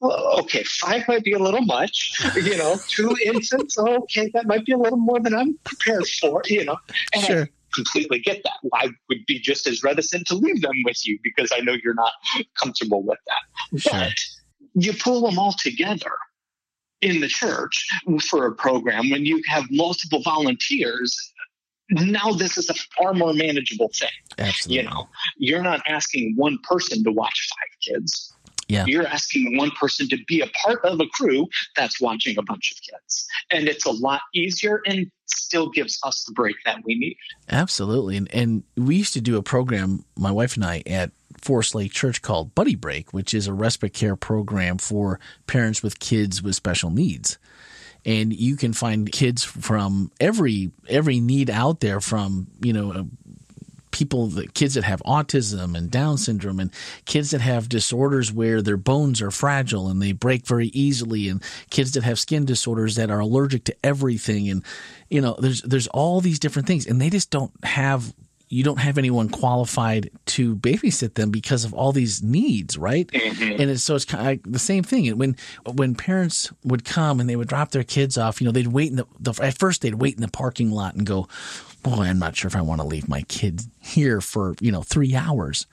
well, 0.00 0.40
okay, 0.40 0.62
five 0.64 1.06
might 1.08 1.24
be 1.24 1.32
a 1.32 1.38
little 1.38 1.60
much, 1.62 2.18
you 2.34 2.56
know, 2.56 2.76
two 2.88 3.14
infants, 3.24 3.76
oh, 3.78 3.98
okay, 4.02 4.30
that 4.32 4.46
might 4.46 4.64
be 4.64 4.72
a 4.72 4.78
little 4.78 4.98
more 4.98 5.20
than 5.20 5.34
I'm 5.34 5.58
prepared 5.64 6.06
for, 6.06 6.42
you 6.46 6.64
know. 6.64 6.78
And 7.14 7.24
sure. 7.24 7.42
I 7.42 7.48
completely 7.74 8.18
get 8.18 8.42
that. 8.42 8.70
I 8.74 8.88
would 9.08 9.26
be 9.26 9.38
just 9.38 9.66
as 9.66 9.82
reticent 9.82 10.26
to 10.28 10.34
leave 10.34 10.62
them 10.62 10.74
with 10.84 11.06
you 11.06 11.18
because 11.22 11.50
I 11.54 11.60
know 11.60 11.76
you're 11.84 11.94
not 11.94 12.12
comfortable 12.60 13.02
with 13.02 13.18
that. 13.26 13.80
Sure. 13.80 13.92
But 13.92 14.18
you 14.74 14.92
pull 14.94 15.28
them 15.28 15.38
all 15.38 15.54
together 15.58 16.12
in 17.02 17.20
the 17.20 17.28
church 17.28 17.86
for 18.28 18.46
a 18.46 18.52
program 18.52 19.10
when 19.10 19.26
you 19.26 19.42
have 19.48 19.64
multiple 19.70 20.22
volunteers 20.22 21.32
now 21.90 22.32
this 22.32 22.56
is 22.56 22.70
a 22.70 22.74
far 22.96 23.14
more 23.14 23.32
manageable 23.32 23.90
thing. 23.92 24.08
Absolutely. 24.38 24.76
You 24.76 24.88
know, 24.88 25.08
you're 25.36 25.62
not 25.62 25.80
asking 25.88 26.34
one 26.36 26.58
person 26.62 27.02
to 27.04 27.10
watch 27.10 27.48
five 27.50 27.94
kids. 27.94 28.32
Yeah. 28.70 28.84
You're 28.86 29.06
asking 29.06 29.56
one 29.56 29.70
person 29.72 30.08
to 30.10 30.18
be 30.26 30.40
a 30.40 30.46
part 30.64 30.84
of 30.84 31.00
a 31.00 31.06
crew 31.14 31.48
that's 31.76 32.00
watching 32.00 32.38
a 32.38 32.42
bunch 32.42 32.72
of 32.72 32.78
kids. 32.82 33.26
And 33.50 33.68
it's 33.68 33.84
a 33.84 33.90
lot 33.90 34.20
easier 34.34 34.80
and 34.86 35.10
still 35.26 35.70
gives 35.70 35.98
us 36.04 36.24
the 36.24 36.32
break 36.32 36.56
that 36.64 36.78
we 36.84 36.94
need. 36.94 37.16
Absolutely. 37.48 38.16
And, 38.16 38.32
and 38.32 38.62
we 38.76 38.96
used 38.96 39.14
to 39.14 39.20
do 39.20 39.36
a 39.36 39.42
program, 39.42 40.04
my 40.16 40.30
wife 40.30 40.54
and 40.54 40.64
I, 40.64 40.82
at 40.86 41.10
Forest 41.38 41.74
Lake 41.74 41.92
Church 41.92 42.22
called 42.22 42.54
Buddy 42.54 42.76
Break, 42.76 43.12
which 43.12 43.34
is 43.34 43.46
a 43.46 43.52
respite 43.52 43.92
care 43.92 44.16
program 44.16 44.78
for 44.78 45.18
parents 45.46 45.82
with 45.82 45.98
kids 45.98 46.42
with 46.42 46.54
special 46.54 46.90
needs 46.90 47.38
and 48.06 48.32
you 48.32 48.56
can 48.56 48.72
find 48.72 49.12
kids 49.12 49.44
from 49.44 50.10
every 50.18 50.70
every 50.88 51.20
need 51.20 51.50
out 51.50 51.80
there 51.80 52.00
from 52.00 52.46
you 52.62 52.72
know 52.72 53.06
people 54.00 54.28
the 54.28 54.46
kids 54.48 54.72
that 54.72 54.84
have 54.84 55.02
autism 55.02 55.76
and 55.76 55.90
down 55.90 56.16
syndrome 56.16 56.58
and 56.58 56.70
kids 57.04 57.32
that 57.32 57.42
have 57.42 57.68
disorders 57.68 58.32
where 58.32 58.62
their 58.62 58.78
bones 58.78 59.20
are 59.20 59.30
fragile 59.30 59.88
and 59.88 60.00
they 60.00 60.12
break 60.12 60.46
very 60.46 60.68
easily 60.68 61.28
and 61.28 61.42
kids 61.68 61.92
that 61.92 62.02
have 62.02 62.18
skin 62.18 62.46
disorders 62.46 62.94
that 62.94 63.10
are 63.10 63.20
allergic 63.20 63.62
to 63.62 63.76
everything 63.84 64.48
and 64.48 64.64
you 65.10 65.20
know 65.20 65.36
there's 65.38 65.60
there's 65.62 65.86
all 65.88 66.22
these 66.22 66.38
different 66.38 66.66
things 66.66 66.86
and 66.86 66.98
they 66.98 67.10
just 67.10 67.30
don't 67.30 67.52
have 67.62 68.14
you 68.48 68.64
don't 68.64 68.78
have 68.78 68.98
anyone 68.98 69.28
qualified 69.28 70.10
to 70.26 70.56
babysit 70.56 71.14
them 71.14 71.30
because 71.30 71.64
of 71.64 71.72
all 71.72 71.92
these 71.92 72.20
needs, 72.20 72.76
right? 72.76 73.06
Mm-hmm. 73.06 73.60
And 73.60 73.70
it's, 73.70 73.84
so 73.84 73.94
it's 73.94 74.04
kind 74.04 74.40
of 74.44 74.52
the 74.52 74.58
same 74.58 74.82
thing. 74.82 75.06
And 75.06 75.20
when 75.20 75.36
when 75.72 75.94
parents 75.94 76.52
would 76.64 76.84
come 76.84 77.20
and 77.20 77.30
they 77.30 77.36
would 77.36 77.46
drop 77.46 77.70
their 77.70 77.84
kids 77.84 78.18
off, 78.18 78.40
you 78.40 78.46
know, 78.46 78.50
they'd 78.50 78.66
wait 78.66 78.90
in 78.90 78.96
the, 78.96 79.06
the 79.20 79.40
at 79.40 79.56
first 79.56 79.82
they'd 79.82 79.94
wait 79.94 80.16
in 80.16 80.20
the 80.20 80.28
parking 80.28 80.72
lot 80.72 80.94
and 80.94 81.06
go, 81.06 81.28
boy, 81.82 82.04
I'm 82.04 82.18
not 82.18 82.36
sure 82.36 82.48
if 82.48 82.56
I 82.56 82.62
want 82.62 82.80
to 82.80 82.86
leave 82.86 83.08
my 83.08 83.22
kid 83.22 83.62
here 83.80 84.20
for 84.20 84.54
you 84.60 84.72
know 84.72 84.82
three 84.82 85.14
hours, 85.14 85.66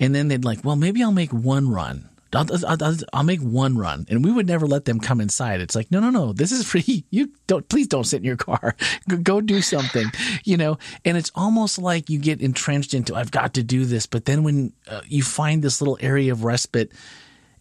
and 0.00 0.14
then 0.14 0.28
they'd 0.28 0.44
like, 0.44 0.64
well, 0.64 0.76
maybe 0.76 1.02
I'll 1.02 1.12
make 1.12 1.32
one 1.32 1.70
run 1.70 2.08
I'll, 2.34 2.66
I'll, 2.66 2.96
I'll, 3.12 3.22
make 3.22 3.40
one 3.40 3.78
run, 3.78 4.06
and 4.08 4.24
we 4.24 4.32
would 4.32 4.46
never 4.46 4.66
let 4.66 4.84
them 4.84 5.00
come 5.00 5.20
inside. 5.20 5.60
It's 5.60 5.74
like, 5.74 5.90
no, 5.90 6.00
no, 6.00 6.10
no, 6.10 6.32
this 6.32 6.52
is 6.52 6.64
free. 6.70 7.04
You 7.10 7.30
don't, 7.46 7.68
please 7.68 7.86
don't 7.86 8.04
sit 8.04 8.18
in 8.18 8.24
your 8.24 8.36
car. 8.36 8.76
Go 9.22 9.40
do 9.40 9.62
something, 9.62 10.10
you 10.44 10.56
know. 10.56 10.78
And 11.04 11.16
it's 11.16 11.32
almost 11.34 11.78
like 11.78 12.10
you 12.10 12.18
get 12.18 12.40
entrenched 12.40 12.94
into, 12.94 13.14
I've 13.14 13.30
got 13.30 13.54
to 13.54 13.62
do 13.62 13.84
this. 13.84 14.06
But 14.06 14.24
then 14.24 14.42
when 14.42 14.72
uh, 14.88 15.02
you 15.06 15.22
find 15.22 15.62
this 15.62 15.80
little 15.80 15.98
area 16.00 16.32
of 16.32 16.44
respite, 16.44 16.92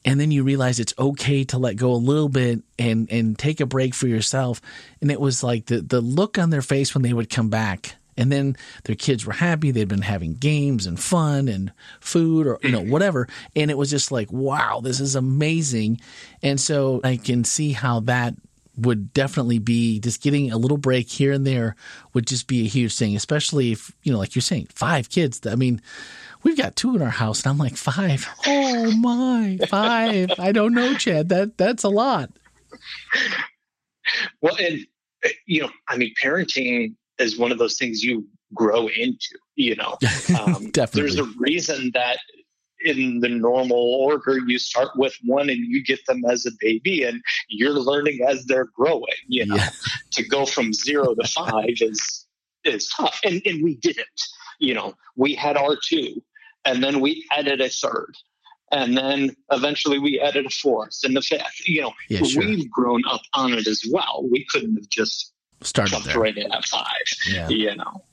and 0.05 0.19
then 0.19 0.31
you 0.31 0.43
realize 0.43 0.79
it's 0.79 0.93
okay 0.99 1.43
to 1.45 1.57
let 1.57 1.75
go 1.75 1.91
a 1.91 1.95
little 1.95 2.29
bit 2.29 2.61
and 2.77 3.09
and 3.11 3.37
take 3.37 3.59
a 3.59 3.65
break 3.65 3.93
for 3.93 4.07
yourself. 4.07 4.61
And 5.01 5.09
it 5.11 5.19
was 5.19 5.43
like 5.43 5.67
the 5.67 5.81
the 5.81 6.01
look 6.01 6.37
on 6.37 6.49
their 6.49 6.61
face 6.61 6.93
when 6.93 7.03
they 7.03 7.13
would 7.13 7.29
come 7.29 7.49
back 7.49 7.95
and 8.17 8.31
then 8.31 8.55
their 8.83 8.95
kids 8.95 9.25
were 9.25 9.33
happy. 9.33 9.71
They'd 9.71 9.87
been 9.87 10.01
having 10.01 10.35
games 10.35 10.85
and 10.85 10.99
fun 10.99 11.47
and 11.47 11.71
food 11.99 12.47
or, 12.47 12.59
you 12.61 12.71
know, 12.71 12.81
whatever. 12.81 13.27
And 13.55 13.71
it 13.71 13.77
was 13.77 13.89
just 13.89 14.11
like, 14.11 14.31
wow, 14.31 14.81
this 14.81 14.99
is 14.99 15.15
amazing. 15.15 15.99
And 16.41 16.59
so 16.59 17.01
I 17.03 17.17
can 17.17 17.43
see 17.43 17.71
how 17.71 18.01
that 18.01 18.35
would 18.75 19.13
definitely 19.13 19.59
be 19.59 19.99
just 19.99 20.21
getting 20.21 20.51
a 20.51 20.57
little 20.57 20.77
break 20.77 21.07
here 21.07 21.31
and 21.31 21.45
there 21.45 21.75
would 22.13 22.25
just 22.25 22.47
be 22.47 22.61
a 22.61 22.67
huge 22.67 22.95
thing, 22.97 23.15
especially 23.15 23.71
if, 23.71 23.91
you 24.03 24.11
know, 24.11 24.17
like 24.17 24.35
you're 24.35 24.41
saying, 24.41 24.67
five 24.73 25.09
kids. 25.09 25.45
I 25.45 25.55
mean, 25.55 25.81
we've 26.43 26.58
got 26.58 26.75
two 26.75 26.95
in 26.95 27.01
our 27.01 27.10
house 27.10 27.43
and 27.43 27.51
I'm 27.51 27.58
like, 27.58 27.75
five. 27.75 28.27
Oh 28.45 28.91
my, 28.91 29.58
five. 29.67 30.32
I 30.38 30.51
don't 30.51 30.73
know, 30.73 30.93
Chad. 30.95 31.29
That 31.29 31.58
that's 31.58 31.84
a 31.84 31.89
lot. 31.89 32.29
Well, 34.41 34.56
and 34.60 34.79
you 35.45 35.62
know, 35.62 35.69
I 35.88 35.97
mean, 35.97 36.13
parenting 36.21 36.95
is 37.19 37.38
one 37.38 37.51
of 37.51 37.58
those 37.58 37.77
things 37.77 38.03
you 38.03 38.27
grow 38.53 38.88
into. 38.88 39.38
You 39.56 39.75
know, 39.75 39.97
um, 40.39 40.71
there's 40.71 41.19
a 41.19 41.25
reason 41.38 41.91
that 41.93 42.19
in 42.84 43.19
the 43.21 43.29
normal 43.29 43.77
order 43.77 44.39
you 44.45 44.60
start 44.60 44.89
with 44.95 45.15
one 45.23 45.49
and 45.49 45.60
you 45.60 45.84
get 45.84 46.06
them 46.06 46.23
as 46.29 46.45
a 46.45 46.51
baby 46.60 47.03
and 47.03 47.21
you're 47.47 47.71
learning 47.71 48.19
as 48.27 48.45
they're 48.45 48.67
growing 48.75 49.06
you 49.27 49.45
know 49.45 49.56
yeah. 49.56 49.69
to 50.12 50.21
go 50.27 50.45
from 50.45 50.73
zero 50.73 51.15
to 51.15 51.25
five 51.27 51.77
is 51.79 52.25
is 52.65 52.89
tough 52.89 53.19
and 53.23 53.41
and 53.45 53.63
we 53.63 53.75
didn't 53.77 54.21
you 54.60 54.73
know 54.73 54.93
we 55.15 55.34
had 55.34 55.56
our 55.56 55.77
two 55.82 56.21
and 56.65 56.84
then 56.84 56.99
we 56.99 57.26
added 57.32 57.62
a 57.62 57.69
third 57.69 58.15
and 58.71 58.97
then 58.97 59.36
eventually 59.52 59.99
we 59.99 60.19
added 60.19 60.45
a 60.45 60.49
fourth 60.49 60.99
and 61.04 61.15
the 61.15 61.21
fifth 61.21 61.67
you 61.67 61.82
know 61.82 61.93
yeah, 62.10 62.21
sure. 62.23 62.43
we've 62.43 62.69
grown 62.69 63.04
up 63.10 63.21
on 63.34 63.54
it 63.54 63.67
as 63.67 63.84
well 63.91 64.26
we 64.30 64.45
couldn't 64.49 64.76
have 64.76 64.89
just 64.89 65.34
started 65.62 66.04
there. 66.04 66.19
right 66.19 66.38
in 66.38 66.52
at 66.52 66.65
five 66.65 66.86
yeah. 67.30 67.47
you 67.49 67.76
know 67.76 68.04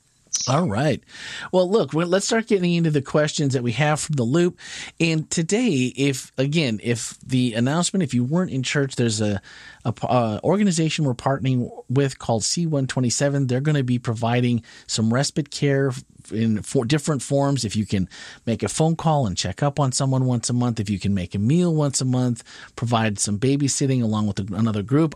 all 0.47 0.67
right. 0.67 1.03
Well, 1.51 1.69
look, 1.69 1.93
let's 1.93 2.25
start 2.25 2.47
getting 2.47 2.73
into 2.73 2.89
the 2.89 3.01
questions 3.01 3.53
that 3.53 3.63
we 3.63 3.73
have 3.73 3.99
from 3.99 4.15
the 4.15 4.23
loop. 4.23 4.59
And 4.99 5.29
today, 5.29 5.93
if 5.95 6.31
again, 6.37 6.79
if 6.81 7.19
the 7.19 7.53
announcement, 7.53 8.03
if 8.03 8.13
you 8.13 8.23
weren't 8.23 8.51
in 8.51 8.63
church, 8.63 8.95
there's 8.95 9.21
a, 9.21 9.41
a 9.85 9.93
uh, 10.03 10.39
organization 10.43 11.05
we're 11.05 11.13
partnering 11.13 11.69
with 11.89 12.17
called 12.17 12.43
C127. 12.43 13.47
They're 13.47 13.61
going 13.61 13.75
to 13.75 13.83
be 13.83 13.99
providing 13.99 14.63
some 14.87 15.13
respite 15.13 15.51
care 15.51 15.91
in 16.31 16.61
four 16.61 16.85
different 16.85 17.21
forms. 17.21 17.65
If 17.65 17.75
you 17.75 17.85
can 17.85 18.09
make 18.45 18.63
a 18.63 18.69
phone 18.69 18.95
call 18.95 19.25
and 19.25 19.37
check 19.37 19.63
up 19.63 19.79
on 19.79 19.91
someone 19.91 20.25
once 20.25 20.49
a 20.49 20.53
month, 20.53 20.79
if 20.79 20.89
you 20.89 20.99
can 20.99 21.13
make 21.13 21.35
a 21.35 21.39
meal 21.39 21.73
once 21.73 22.01
a 22.01 22.05
month, 22.05 22.43
provide 22.75 23.19
some 23.19 23.39
babysitting 23.39 24.03
along 24.03 24.27
with 24.27 24.39
another 24.51 24.83
group, 24.83 25.15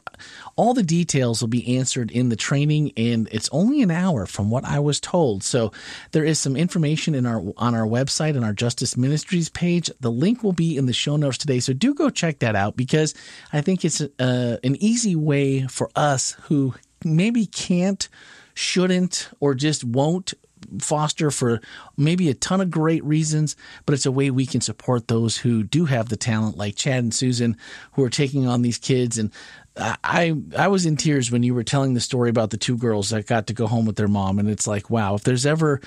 all 0.56 0.74
the 0.74 0.84
details 0.84 1.42
will 1.42 1.48
be 1.48 1.78
answered 1.78 2.12
in 2.12 2.30
the 2.30 2.36
training, 2.36 2.92
and 2.98 3.28
it's 3.32 3.50
only 3.52 3.82
an 3.82 3.92
hour 3.92 4.26
from 4.26 4.50
what 4.50 4.66
I 4.66 4.80
was 4.80 5.00
told. 5.00 5.44
So 5.44 5.72
there 6.12 6.24
is 6.24 6.40
some 6.40 6.56
information 6.56 7.16
in 7.16 7.26
our 7.26 7.42
on 7.58 7.76
our 7.76 7.86
website 7.86 8.36
and 8.36 8.46
our 8.46 8.54
Justice 8.54 8.98
Ministries 8.98 9.50
page. 9.50 9.92
The 10.00 10.12
link 10.12 10.44
will 10.44 10.54
be 10.54 10.78
in 10.78 10.86
the 10.86 10.94
show 10.94 11.16
notes 11.18 11.38
today, 11.38 11.60
so 11.60 11.74
do 11.74 11.94
go 11.94 12.10
check 12.10 12.40
that 12.40 12.56
out 12.56 12.76
because 12.76 13.14
I 13.54 13.62
think 13.62 13.84
it's 13.86 14.02
uh, 14.02 14.58
an 14.64 14.76
easy 14.78 15.16
way 15.16 15.68
for 15.68 15.90
us 15.96 16.36
who 16.44 16.74
maybe 17.04 17.46
can't 17.46 18.08
shouldn't 18.54 19.30
or 19.40 19.54
just 19.54 19.84
won't 19.84 20.34
foster 20.80 21.32
for 21.32 21.62
maybe 21.98 22.30
a 22.30 22.34
ton 22.34 22.62
of 22.62 22.72
great 22.72 23.04
reasons, 23.04 23.56
but 23.86 23.94
it's 23.94 24.06
a 24.06 24.12
way 24.12 24.30
we 24.30 24.46
can 24.46 24.62
support 24.62 25.08
those 25.08 25.38
who 25.38 25.64
do 25.64 25.86
have 25.86 26.10
the 26.10 26.18
talent, 26.18 26.58
like 26.58 26.76
Chad 26.76 27.04
and 27.04 27.14
Susan, 27.14 27.58
who 27.94 28.04
are 28.04 28.10
taking 28.10 28.48
on 28.48 28.62
these 28.62 28.78
kids. 28.78 29.18
And 29.18 29.32
I 29.78 30.36
I 30.58 30.68
was 30.68 30.86
in 30.86 30.98
tears 30.98 31.32
when 31.32 31.44
you 31.44 31.54
were 31.54 31.64
telling 31.64 31.94
the 31.94 32.00
story 32.00 32.30
about 32.30 32.50
the 32.50 32.58
two 32.58 32.78
girls 32.78 33.10
that 33.10 33.28
got 33.28 33.48
to 33.48 33.54
go 33.54 33.68
home 33.68 33.86
with 33.86 33.98
their 33.98 34.08
mom, 34.08 34.40
and 34.40 34.50
it's 34.50 34.68
like, 34.68 34.90
wow, 34.90 35.16
if 35.16 35.24
there's 35.24 35.46
ever 35.46 35.82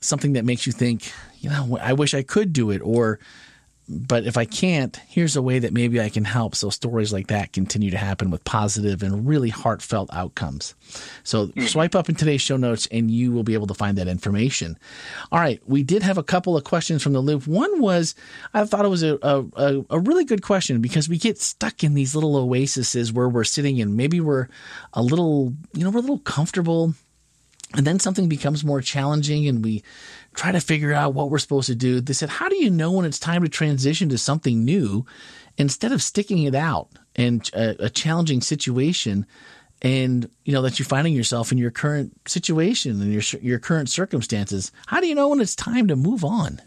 something 0.00 0.34
that 0.34 0.44
makes 0.44 0.66
you 0.66 0.72
think, 0.72 1.12
you 1.40 1.50
know, 1.50 1.78
I 1.80 1.92
wish 1.92 2.14
I 2.14 2.22
could 2.22 2.52
do 2.52 2.70
it, 2.70 2.80
or 2.82 3.18
but 3.88 4.24
if 4.24 4.36
I 4.36 4.44
can't, 4.44 4.94
here's 5.08 5.34
a 5.34 5.42
way 5.42 5.58
that 5.58 5.72
maybe 5.72 5.98
I 6.00 6.10
can 6.10 6.24
help 6.24 6.54
so 6.54 6.68
stories 6.68 7.12
like 7.12 7.28
that 7.28 7.54
continue 7.54 7.90
to 7.90 7.96
happen 7.96 8.30
with 8.30 8.44
positive 8.44 9.02
and 9.02 9.26
really 9.26 9.48
heartfelt 9.48 10.10
outcomes. 10.12 10.74
So 11.24 11.46
mm-hmm. 11.46 11.64
swipe 11.64 11.94
up 11.94 12.10
in 12.10 12.14
today's 12.14 12.42
show 12.42 12.58
notes 12.58 12.86
and 12.92 13.10
you 13.10 13.32
will 13.32 13.44
be 13.44 13.54
able 13.54 13.66
to 13.68 13.74
find 13.74 13.96
that 13.96 14.06
information. 14.06 14.78
All 15.32 15.40
right, 15.40 15.62
we 15.66 15.82
did 15.82 16.02
have 16.02 16.18
a 16.18 16.22
couple 16.22 16.54
of 16.56 16.64
questions 16.64 17.02
from 17.02 17.14
the 17.14 17.20
loop. 17.20 17.46
One 17.46 17.80
was 17.80 18.14
I 18.52 18.64
thought 18.66 18.84
it 18.84 18.88
was 18.88 19.02
a, 19.02 19.18
a, 19.22 19.84
a 19.88 19.98
really 19.98 20.24
good 20.24 20.42
question 20.42 20.82
because 20.82 21.08
we 21.08 21.16
get 21.16 21.38
stuck 21.38 21.82
in 21.82 21.94
these 21.94 22.14
little 22.14 22.36
oases 22.36 23.12
where 23.12 23.28
we're 23.28 23.44
sitting 23.44 23.80
and 23.80 23.96
maybe 23.96 24.20
we're 24.20 24.48
a 24.92 25.02
little, 25.02 25.54
you 25.72 25.84
know, 25.84 25.90
we're 25.90 25.98
a 25.98 26.02
little 26.02 26.18
comfortable 26.18 26.92
and 27.74 27.86
then 27.86 28.00
something 28.00 28.28
becomes 28.28 28.64
more 28.64 28.80
challenging 28.80 29.46
and 29.46 29.64
we 29.64 29.82
try 30.38 30.52
to 30.52 30.60
figure 30.60 30.92
out 30.92 31.14
what 31.14 31.30
we're 31.30 31.38
supposed 31.38 31.66
to 31.66 31.74
do. 31.74 32.00
They 32.00 32.12
said, 32.12 32.28
How 32.28 32.48
do 32.48 32.56
you 32.56 32.70
know 32.70 32.92
when 32.92 33.04
it's 33.04 33.18
time 33.18 33.42
to 33.42 33.48
transition 33.48 34.08
to 34.10 34.18
something 34.18 34.64
new 34.64 35.04
instead 35.56 35.90
of 35.90 36.00
sticking 36.00 36.44
it 36.44 36.54
out 36.54 36.90
and 37.16 37.50
a, 37.52 37.86
a 37.86 37.90
challenging 37.90 38.40
situation? 38.40 39.26
And 39.82 40.30
you 40.44 40.52
know 40.52 40.62
that 40.62 40.78
you're 40.78 40.86
finding 40.86 41.12
yourself 41.12 41.52
in 41.52 41.58
your 41.58 41.70
current 41.70 42.12
situation 42.28 43.00
and 43.02 43.12
your 43.12 43.22
your 43.40 43.58
current 43.58 43.88
circumstances. 43.88 44.72
How 44.86 45.00
do 45.00 45.06
you 45.06 45.14
know 45.14 45.28
when 45.28 45.40
it's 45.40 45.54
time 45.54 45.86
to 45.88 45.96
move 45.96 46.24
on? 46.24 46.60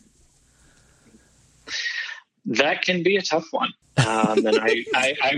That 2.46 2.84
can 2.84 3.04
be 3.04 3.18
a 3.18 3.22
tough 3.22 3.48
one, 3.52 3.74
um, 3.98 4.46
and 4.46 4.58
I, 4.60 4.86
I, 4.96 5.14
I 5.22 5.38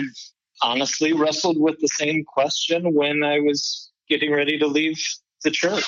honestly 0.61 1.13
wrestled 1.13 1.59
with 1.59 1.79
the 1.79 1.87
same 1.87 2.23
question 2.23 2.93
when 2.93 3.23
I 3.23 3.39
was 3.39 3.91
getting 4.07 4.31
ready 4.31 4.59
to 4.59 4.67
leave 4.67 5.01
the 5.43 5.51
church. 5.51 5.83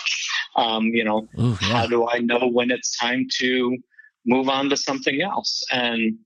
Um, 0.56 0.86
you 0.88 1.04
know, 1.04 1.28
Ooh, 1.40 1.58
yeah. 1.62 1.68
how 1.68 1.88
do 1.88 2.08
I 2.08 2.20
know 2.20 2.48
when 2.48 2.72
it's 2.72 2.98
time 2.98 3.28
to 3.40 3.78
move 4.26 4.50
on 4.50 4.70
to 4.70 4.78
something 4.78 5.22
else? 5.22 5.64
And 5.72 6.18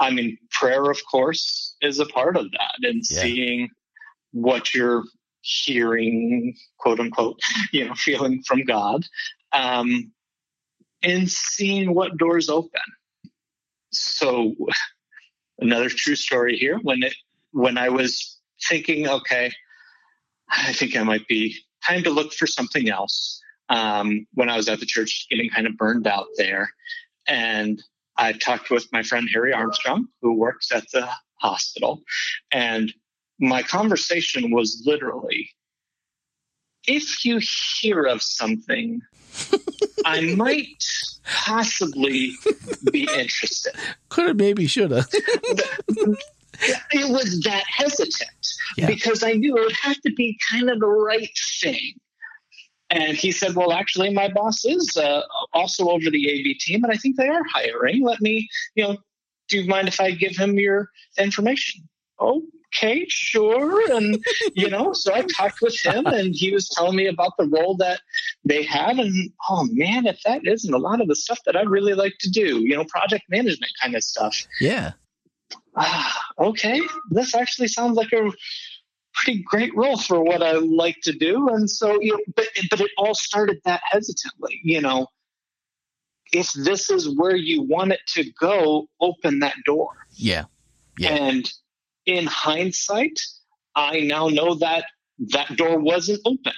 I 0.00 0.10
mean, 0.10 0.38
prayer, 0.50 0.90
of 0.90 0.98
course, 1.10 1.76
is 1.80 1.98
a 2.00 2.06
part 2.06 2.36
of 2.36 2.50
that 2.52 2.88
and 2.88 3.02
yeah. 3.08 3.22
seeing 3.22 3.68
what 4.32 4.74
you're 4.74 5.04
hearing, 5.40 6.54
quote 6.78 7.00
unquote, 7.00 7.40
you 7.72 7.86
know, 7.86 7.94
feeling 7.94 8.42
from 8.46 8.64
God, 8.64 9.04
um, 9.52 10.12
and 11.02 11.30
seeing 11.30 11.94
what 11.94 12.16
doors 12.16 12.48
open. 12.48 12.80
So, 13.90 14.54
another 15.58 15.88
true 15.88 16.16
story 16.16 16.56
here 16.56 16.78
when 16.82 17.02
it 17.02 17.14
when 17.52 17.78
I 17.78 17.88
was 17.88 18.38
thinking, 18.68 19.08
okay, 19.08 19.50
I 20.50 20.72
think 20.72 20.96
I 20.96 21.02
might 21.02 21.26
be 21.26 21.56
time 21.86 22.02
to 22.02 22.10
look 22.10 22.32
for 22.32 22.46
something 22.46 22.88
else 22.88 23.37
um, 23.68 24.26
when 24.34 24.48
I 24.48 24.56
was 24.56 24.68
at 24.68 24.80
the 24.80 24.86
church, 24.86 25.26
getting 25.30 25.50
kind 25.50 25.66
of 25.66 25.76
burned 25.76 26.06
out 26.06 26.26
there. 26.36 26.70
And 27.26 27.82
I 28.16 28.32
talked 28.32 28.70
with 28.70 28.86
my 28.92 29.02
friend 29.02 29.28
Harry 29.32 29.52
Armstrong, 29.52 30.08
who 30.22 30.34
works 30.34 30.72
at 30.72 30.90
the 30.92 31.08
hospital. 31.40 32.02
And 32.50 32.92
my 33.38 33.62
conversation 33.62 34.50
was 34.50 34.82
literally 34.86 35.50
if 36.88 37.24
you 37.24 37.40
hear 37.80 38.04
of 38.04 38.22
something, 38.22 39.02
I 40.04 40.34
might 40.34 40.82
possibly 41.24 42.32
be 42.90 43.08
interested. 43.14 43.74
Could 44.08 44.28
have, 44.28 44.36
maybe, 44.36 44.66
should 44.66 44.90
have. 44.90 45.06
it 45.12 47.08
was 47.10 47.40
that 47.44 47.64
hesitant 47.66 48.48
yeah. 48.76 48.86
because 48.86 49.22
I 49.22 49.32
knew 49.32 49.56
it 49.56 49.60
would 49.60 49.76
have 49.82 50.00
to 50.00 50.12
be 50.14 50.38
kind 50.50 50.70
of 50.70 50.80
the 50.80 50.86
right 50.86 51.30
thing. 51.60 51.94
And 52.90 53.16
he 53.16 53.32
said, 53.32 53.54
Well, 53.54 53.72
actually, 53.72 54.12
my 54.12 54.28
boss 54.28 54.64
is 54.64 54.96
uh, 54.96 55.22
also 55.52 55.88
over 55.88 56.10
the 56.10 56.30
AV 56.30 56.58
team, 56.58 56.84
and 56.84 56.92
I 56.92 56.96
think 56.96 57.16
they 57.16 57.28
are 57.28 57.42
hiring. 57.52 58.02
Let 58.02 58.20
me, 58.20 58.48
you 58.74 58.84
know, 58.84 58.96
do 59.48 59.58
you 59.58 59.68
mind 59.68 59.88
if 59.88 60.00
I 60.00 60.12
give 60.12 60.36
him 60.36 60.58
your 60.58 60.90
information? 61.18 61.88
Okay, 62.20 63.06
sure. 63.08 63.94
And, 63.94 64.22
you 64.54 64.68
know, 64.68 64.92
so 64.94 65.14
I 65.14 65.22
talked 65.22 65.60
with 65.60 65.78
him, 65.84 66.06
and 66.06 66.34
he 66.34 66.52
was 66.52 66.68
telling 66.70 66.96
me 66.96 67.06
about 67.06 67.32
the 67.38 67.46
role 67.46 67.76
that 67.76 68.00
they 68.44 68.62
had. 68.62 68.98
And, 68.98 69.30
oh, 69.48 69.68
man, 69.72 70.06
if 70.06 70.20
that 70.24 70.46
isn't 70.46 70.74
a 70.74 70.78
lot 70.78 71.00
of 71.00 71.08
the 71.08 71.16
stuff 71.16 71.38
that 71.46 71.56
I 71.56 71.62
really 71.62 71.94
like 71.94 72.14
to 72.20 72.30
do, 72.30 72.60
you 72.60 72.74
know, 72.74 72.84
project 72.84 73.24
management 73.28 73.72
kind 73.80 73.94
of 73.94 74.02
stuff. 74.02 74.46
Yeah 74.60 74.92
ah, 75.78 76.20
okay, 76.38 76.80
this 77.10 77.34
actually 77.34 77.68
sounds 77.68 77.96
like 77.96 78.12
a 78.12 78.30
pretty 79.24 79.42
great 79.42 79.74
role 79.76 79.98
for 79.98 80.22
what 80.22 80.42
I 80.42 80.52
like 80.52 80.98
to 81.02 81.12
do. 81.12 81.48
And 81.48 81.68
so, 81.68 82.00
you 82.00 82.12
know, 82.12 82.20
but, 82.36 82.46
but 82.70 82.80
it 82.80 82.90
all 82.96 83.14
started 83.14 83.60
that 83.64 83.82
hesitantly, 83.90 84.60
you 84.62 84.80
know, 84.80 85.06
if 86.32 86.52
this 86.52 86.90
is 86.90 87.08
where 87.16 87.36
you 87.36 87.62
want 87.62 87.92
it 87.92 88.00
to 88.14 88.24
go, 88.38 88.88
open 89.00 89.40
that 89.40 89.56
door. 89.64 90.06
Yeah. 90.12 90.44
Yeah. 90.98 91.14
And 91.14 91.52
in 92.06 92.26
hindsight, 92.26 93.18
I 93.74 94.00
now 94.00 94.28
know 94.28 94.54
that 94.56 94.84
that 95.32 95.56
door 95.56 95.78
wasn't 95.78 96.20
open 96.24 96.52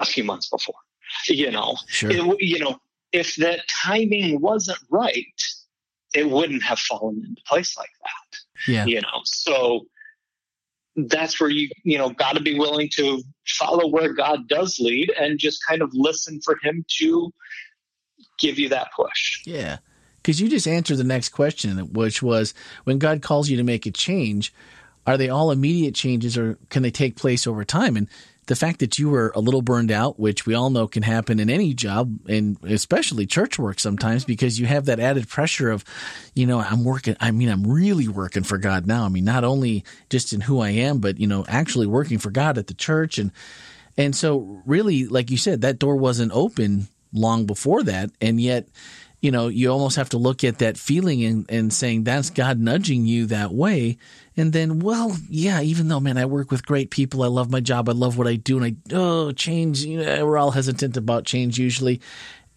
a 0.00 0.04
few 0.04 0.24
months 0.24 0.48
before. 0.48 0.74
You 1.28 1.50
know, 1.50 1.76
sure. 1.88 2.10
It, 2.10 2.40
you 2.40 2.58
know, 2.58 2.78
if 3.12 3.36
that 3.36 3.60
timing 3.68 4.40
wasn't 4.40 4.78
right, 4.90 5.42
it 6.14 6.28
wouldn't 6.28 6.62
have 6.62 6.78
fallen 6.78 7.22
into 7.28 7.42
place 7.46 7.76
like 7.76 7.90
that. 8.02 8.38
Yeah. 8.72 8.86
You 8.86 9.00
know, 9.00 9.20
so 9.24 9.86
that's 10.96 11.40
where 11.40 11.50
you, 11.50 11.68
you 11.82 11.98
know, 11.98 12.10
got 12.10 12.36
to 12.36 12.42
be 12.42 12.58
willing 12.58 12.88
to 12.94 13.22
follow 13.46 13.88
where 13.88 14.12
God 14.12 14.48
does 14.48 14.78
lead 14.78 15.12
and 15.18 15.38
just 15.38 15.60
kind 15.68 15.82
of 15.82 15.90
listen 15.92 16.40
for 16.44 16.56
Him 16.62 16.84
to 16.98 17.32
give 18.38 18.58
you 18.58 18.68
that 18.68 18.88
push. 18.96 19.42
Yeah. 19.44 19.78
Because 20.16 20.40
you 20.40 20.48
just 20.48 20.66
answered 20.66 20.96
the 20.96 21.04
next 21.04 21.30
question, 21.30 21.76
which 21.92 22.22
was 22.22 22.54
when 22.84 22.98
God 22.98 23.22
calls 23.22 23.50
you 23.50 23.56
to 23.58 23.62
make 23.62 23.84
a 23.86 23.90
change, 23.90 24.54
are 25.06 25.18
they 25.18 25.28
all 25.28 25.50
immediate 25.50 25.94
changes 25.94 26.38
or 26.38 26.58
can 26.70 26.82
they 26.82 26.90
take 26.90 27.16
place 27.16 27.46
over 27.46 27.64
time? 27.64 27.96
And 27.96 28.08
the 28.46 28.56
fact 28.56 28.80
that 28.80 28.98
you 28.98 29.08
were 29.08 29.32
a 29.34 29.40
little 29.40 29.62
burned 29.62 29.90
out, 29.90 30.18
which 30.18 30.46
we 30.46 30.54
all 30.54 30.70
know 30.70 30.86
can 30.86 31.02
happen 31.02 31.40
in 31.40 31.48
any 31.48 31.74
job 31.74 32.18
and 32.28 32.56
especially 32.64 33.26
church 33.26 33.58
work 33.58 33.80
sometimes 33.80 34.22
mm-hmm. 34.22 34.32
because 34.32 34.60
you 34.60 34.66
have 34.66 34.86
that 34.86 35.00
added 35.00 35.28
pressure 35.28 35.70
of, 35.70 35.84
you 36.34 36.46
know, 36.46 36.60
I'm 36.60 36.84
working, 36.84 37.16
I 37.20 37.30
mean, 37.30 37.48
I'm 37.48 37.66
really 37.66 38.08
working 38.08 38.42
for 38.42 38.58
God 38.58 38.86
now. 38.86 39.04
I 39.04 39.08
mean, 39.08 39.24
not 39.24 39.44
only 39.44 39.84
just 40.10 40.32
in 40.32 40.42
who 40.42 40.60
I 40.60 40.70
am, 40.70 40.98
but, 40.98 41.18
you 41.18 41.26
know, 41.26 41.44
actually 41.48 41.86
working 41.86 42.18
for 42.18 42.30
God 42.30 42.58
at 42.58 42.66
the 42.66 42.74
church. 42.74 43.18
And 43.18 43.32
And 43.96 44.14
so, 44.14 44.62
really, 44.66 45.06
like 45.06 45.30
you 45.30 45.36
said, 45.36 45.60
that 45.60 45.78
door 45.78 45.96
wasn't 45.96 46.32
open 46.32 46.88
long 47.12 47.46
before 47.46 47.82
that. 47.84 48.10
And 48.20 48.40
yet, 48.40 48.68
you 49.24 49.30
know, 49.30 49.48
you 49.48 49.70
almost 49.70 49.96
have 49.96 50.10
to 50.10 50.18
look 50.18 50.44
at 50.44 50.58
that 50.58 50.76
feeling 50.76 51.24
and, 51.24 51.46
and 51.48 51.72
saying 51.72 52.04
that's 52.04 52.28
God 52.28 52.58
nudging 52.58 53.06
you 53.06 53.24
that 53.26 53.54
way. 53.54 53.96
And 54.36 54.52
then, 54.52 54.80
well, 54.80 55.16
yeah, 55.30 55.62
even 55.62 55.88
though, 55.88 55.98
man, 55.98 56.18
I 56.18 56.26
work 56.26 56.50
with 56.50 56.66
great 56.66 56.90
people, 56.90 57.22
I 57.22 57.28
love 57.28 57.50
my 57.50 57.60
job, 57.60 57.88
I 57.88 57.92
love 57.92 58.18
what 58.18 58.26
I 58.26 58.36
do, 58.36 58.62
and 58.62 58.66
I, 58.66 58.94
oh, 58.94 59.32
change, 59.32 59.82
you 59.82 60.04
know, 60.04 60.26
we're 60.26 60.36
all 60.36 60.50
hesitant 60.50 60.98
about 60.98 61.24
change 61.24 61.58
usually. 61.58 62.02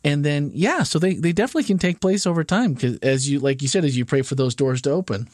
And 0.03 0.25
then, 0.25 0.51
yeah, 0.53 0.83
so 0.83 0.99
they, 0.99 1.13
they 1.13 1.31
definitely 1.31 1.63
can 1.63 1.77
take 1.77 2.01
place 2.01 2.27
over 2.27 2.43
time 2.43 2.73
because, 2.73 2.97
as 2.97 3.29
you, 3.29 3.39
like 3.39 3.61
you 3.61 3.69
said, 3.69 3.85
as 3.85 3.97
you 3.97 4.03
pray 4.03 4.21
for 4.21 4.35
those 4.35 4.53
doors 4.53 4.81
to 4.81 4.91
open. 4.91 5.29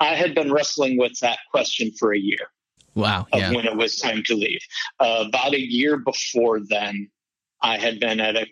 I 0.00 0.16
had 0.16 0.34
been 0.34 0.52
wrestling 0.52 0.98
with 0.98 1.16
that 1.20 1.38
question 1.52 1.92
for 2.00 2.12
a 2.12 2.18
year. 2.18 2.50
Wow. 2.96 3.28
Yeah. 3.32 3.52
when 3.52 3.64
it 3.64 3.76
was 3.76 3.96
time 3.96 4.24
to 4.24 4.34
leave. 4.34 4.60
Uh, 4.98 5.26
about 5.28 5.54
a 5.54 5.60
year 5.60 5.98
before 5.98 6.58
then, 6.68 7.10
I 7.62 7.78
had 7.78 8.00
been 8.00 8.18
at 8.18 8.34
a 8.34 8.46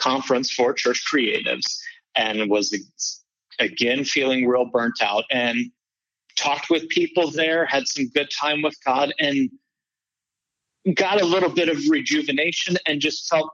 conference 0.00 0.50
for 0.50 0.72
church 0.72 1.04
creatives 1.12 1.78
and 2.16 2.50
was 2.50 2.76
again 3.58 4.04
feeling 4.04 4.46
real 4.46 4.64
burnt 4.64 5.00
out 5.00 5.24
and 5.30 5.70
talked 6.36 6.70
with 6.70 6.88
people 6.88 7.30
there, 7.30 7.66
had 7.66 7.86
some 7.86 8.08
good 8.14 8.28
time 8.40 8.62
with 8.62 8.74
God, 8.84 9.12
and 9.20 9.50
got 10.94 11.20
a 11.20 11.24
little 11.24 11.50
bit 11.50 11.68
of 11.68 11.76
rejuvenation 11.88 12.76
and 12.86 13.00
just 13.00 13.28
felt 13.28 13.50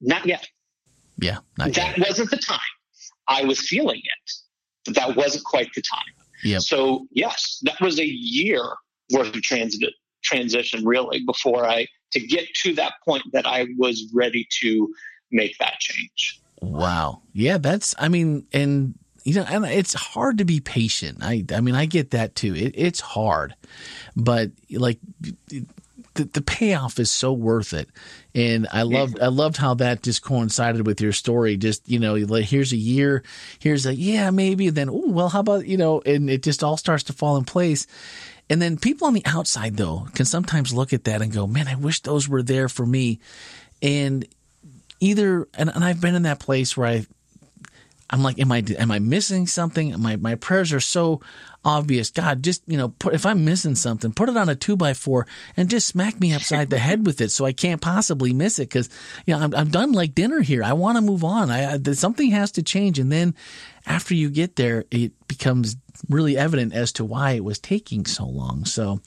not 0.00 0.26
yet. 0.26 0.46
Yeah. 1.18 1.38
Not 1.58 1.74
that 1.74 1.98
yet. 1.98 2.08
wasn't 2.08 2.30
the 2.30 2.38
time. 2.38 2.58
I 3.28 3.44
was 3.44 3.60
feeling 3.60 4.00
it, 4.02 4.32
but 4.86 4.94
that 4.94 5.16
wasn't 5.16 5.44
quite 5.44 5.68
the 5.74 5.82
time. 5.82 6.00
Yep. 6.42 6.62
So, 6.62 7.06
yes, 7.10 7.60
that 7.64 7.80
was 7.80 8.00
a 8.00 8.06
year 8.06 8.62
worth 9.12 9.34
of 9.34 9.42
transit, 9.42 9.92
transition, 10.24 10.84
really, 10.84 11.22
before 11.26 11.66
I, 11.66 11.86
to 12.12 12.20
get 12.20 12.48
to 12.62 12.74
that 12.74 12.94
point 13.04 13.24
that 13.32 13.46
I 13.46 13.66
was 13.76 14.10
ready 14.14 14.46
to 14.62 14.88
make 15.30 15.58
that 15.58 15.78
change. 15.78 16.40
Wow. 16.60 17.22
Yeah, 17.32 17.58
that's, 17.58 17.94
I 17.98 18.08
mean, 18.08 18.46
and, 18.52 18.94
you 19.24 19.34
know, 19.34 19.46
and 19.48 19.64
it's 19.64 19.94
hard 19.94 20.38
to 20.38 20.44
be 20.44 20.60
patient. 20.60 21.18
I, 21.22 21.44
I 21.52 21.60
mean, 21.60 21.74
I 21.74 21.86
get 21.86 22.12
that 22.12 22.34
too. 22.34 22.54
It, 22.54 22.74
it's 22.76 23.00
hard, 23.00 23.54
but 24.16 24.50
like 24.70 24.98
the, 26.14 26.24
the 26.24 26.42
payoff 26.42 26.98
is 26.98 27.10
so 27.10 27.32
worth 27.32 27.72
it. 27.72 27.88
And 28.34 28.66
I 28.72 28.82
loved 28.82 29.18
I 29.20 29.26
loved 29.26 29.56
how 29.56 29.74
that 29.74 30.02
just 30.02 30.22
coincided 30.22 30.86
with 30.86 31.00
your 31.00 31.12
story. 31.12 31.56
Just 31.56 31.88
you 31.88 31.98
know, 31.98 32.14
like 32.14 32.44
here's 32.44 32.72
a 32.72 32.76
year, 32.76 33.24
here's 33.58 33.86
a 33.86 33.94
yeah 33.94 34.30
maybe, 34.30 34.68
and 34.68 34.76
then 34.76 34.90
oh 34.90 35.08
well, 35.08 35.28
how 35.28 35.40
about 35.40 35.66
you 35.66 35.76
know, 35.76 36.00
and 36.04 36.30
it 36.30 36.42
just 36.42 36.62
all 36.62 36.76
starts 36.76 37.04
to 37.04 37.12
fall 37.12 37.36
in 37.36 37.44
place. 37.44 37.86
And 38.48 38.60
then 38.60 38.76
people 38.76 39.06
on 39.06 39.14
the 39.14 39.26
outside 39.26 39.76
though 39.76 40.08
can 40.14 40.26
sometimes 40.26 40.72
look 40.72 40.92
at 40.92 41.04
that 41.04 41.22
and 41.22 41.32
go, 41.32 41.46
man, 41.46 41.68
I 41.68 41.74
wish 41.74 42.00
those 42.00 42.28
were 42.28 42.42
there 42.42 42.68
for 42.68 42.86
me. 42.86 43.20
And 43.82 44.26
either 45.00 45.48
and, 45.54 45.70
and 45.74 45.84
I've 45.84 46.00
been 46.00 46.14
in 46.14 46.22
that 46.22 46.40
place 46.40 46.76
where 46.76 46.86
I 46.86 47.06
I'm 48.12 48.22
like, 48.22 48.40
am 48.40 48.50
I 48.50 48.64
am 48.78 48.90
I 48.90 48.98
missing 48.98 49.46
something? 49.46 49.98
My 50.00 50.16
my 50.16 50.34
prayers 50.34 50.72
are 50.72 50.80
so 50.80 51.20
obvious. 51.64 52.10
God, 52.10 52.42
just, 52.42 52.62
you 52.66 52.76
know, 52.76 52.88
put, 52.88 53.14
if 53.14 53.26
I'm 53.26 53.44
missing 53.44 53.74
something, 53.74 54.12
put 54.12 54.28
it 54.28 54.36
on 54.36 54.48
a 54.48 54.54
two 54.54 54.76
by 54.76 54.94
four 54.94 55.26
and 55.56 55.68
just 55.68 55.88
smack 55.88 56.18
me 56.18 56.32
upside 56.32 56.70
the 56.70 56.78
head 56.78 57.06
with 57.06 57.20
it 57.20 57.30
so 57.30 57.44
I 57.44 57.52
can't 57.52 57.80
possibly 57.80 58.32
miss 58.32 58.58
it. 58.58 58.70
Cause, 58.70 58.88
you 59.26 59.34
know, 59.34 59.40
I'm, 59.40 59.54
I'm 59.54 59.68
done 59.68 59.92
like 59.92 60.14
dinner 60.14 60.40
here. 60.40 60.62
I 60.62 60.72
want 60.72 60.96
to 60.96 61.02
move 61.02 61.24
on. 61.24 61.50
I, 61.50 61.74
I, 61.74 61.92
something 61.92 62.30
has 62.30 62.52
to 62.52 62.62
change. 62.62 62.98
And 62.98 63.12
then 63.12 63.34
after 63.86 64.14
you 64.14 64.30
get 64.30 64.56
there, 64.56 64.84
it 64.90 65.12
becomes 65.26 65.76
really 66.08 66.36
evident 66.36 66.72
as 66.72 66.92
to 66.92 67.04
why 67.04 67.32
it 67.32 67.44
was 67.44 67.58
taking 67.58 68.06
so 68.06 68.24
long. 68.24 68.64
So 68.64 69.00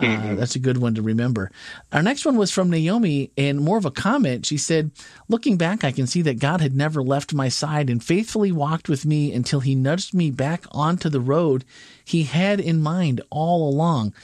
uh, 0.00 0.04
mm-hmm. 0.04 0.36
that's 0.36 0.56
a 0.56 0.60
good 0.60 0.78
one 0.78 0.94
to 0.94 1.02
remember. 1.02 1.50
Our 1.92 2.02
next 2.02 2.24
one 2.24 2.36
was 2.36 2.50
from 2.50 2.70
Naomi 2.70 3.30
and 3.36 3.60
more 3.60 3.78
of 3.78 3.84
a 3.84 3.90
comment. 3.90 4.46
She 4.46 4.56
said, 4.56 4.90
Looking 5.28 5.56
back, 5.56 5.84
I 5.84 5.92
can 5.92 6.06
see 6.06 6.22
that 6.22 6.38
God 6.38 6.60
had 6.60 6.74
never 6.74 7.02
left 7.02 7.34
my 7.34 7.48
side 7.48 7.90
and 7.90 8.02
faithfully 8.02 8.52
walked 8.52 8.88
with 8.88 9.04
me 9.06 9.32
until 9.32 9.60
he 9.60 9.74
nudged 9.74 10.14
me 10.14 10.30
back 10.30 10.64
onto 10.72 11.08
the 11.08 11.20
road 11.20 11.64
he 12.04 12.24
had 12.24 12.60
in 12.60 12.82
mind 12.82 13.20
all 13.30 13.68
along. 13.68 14.14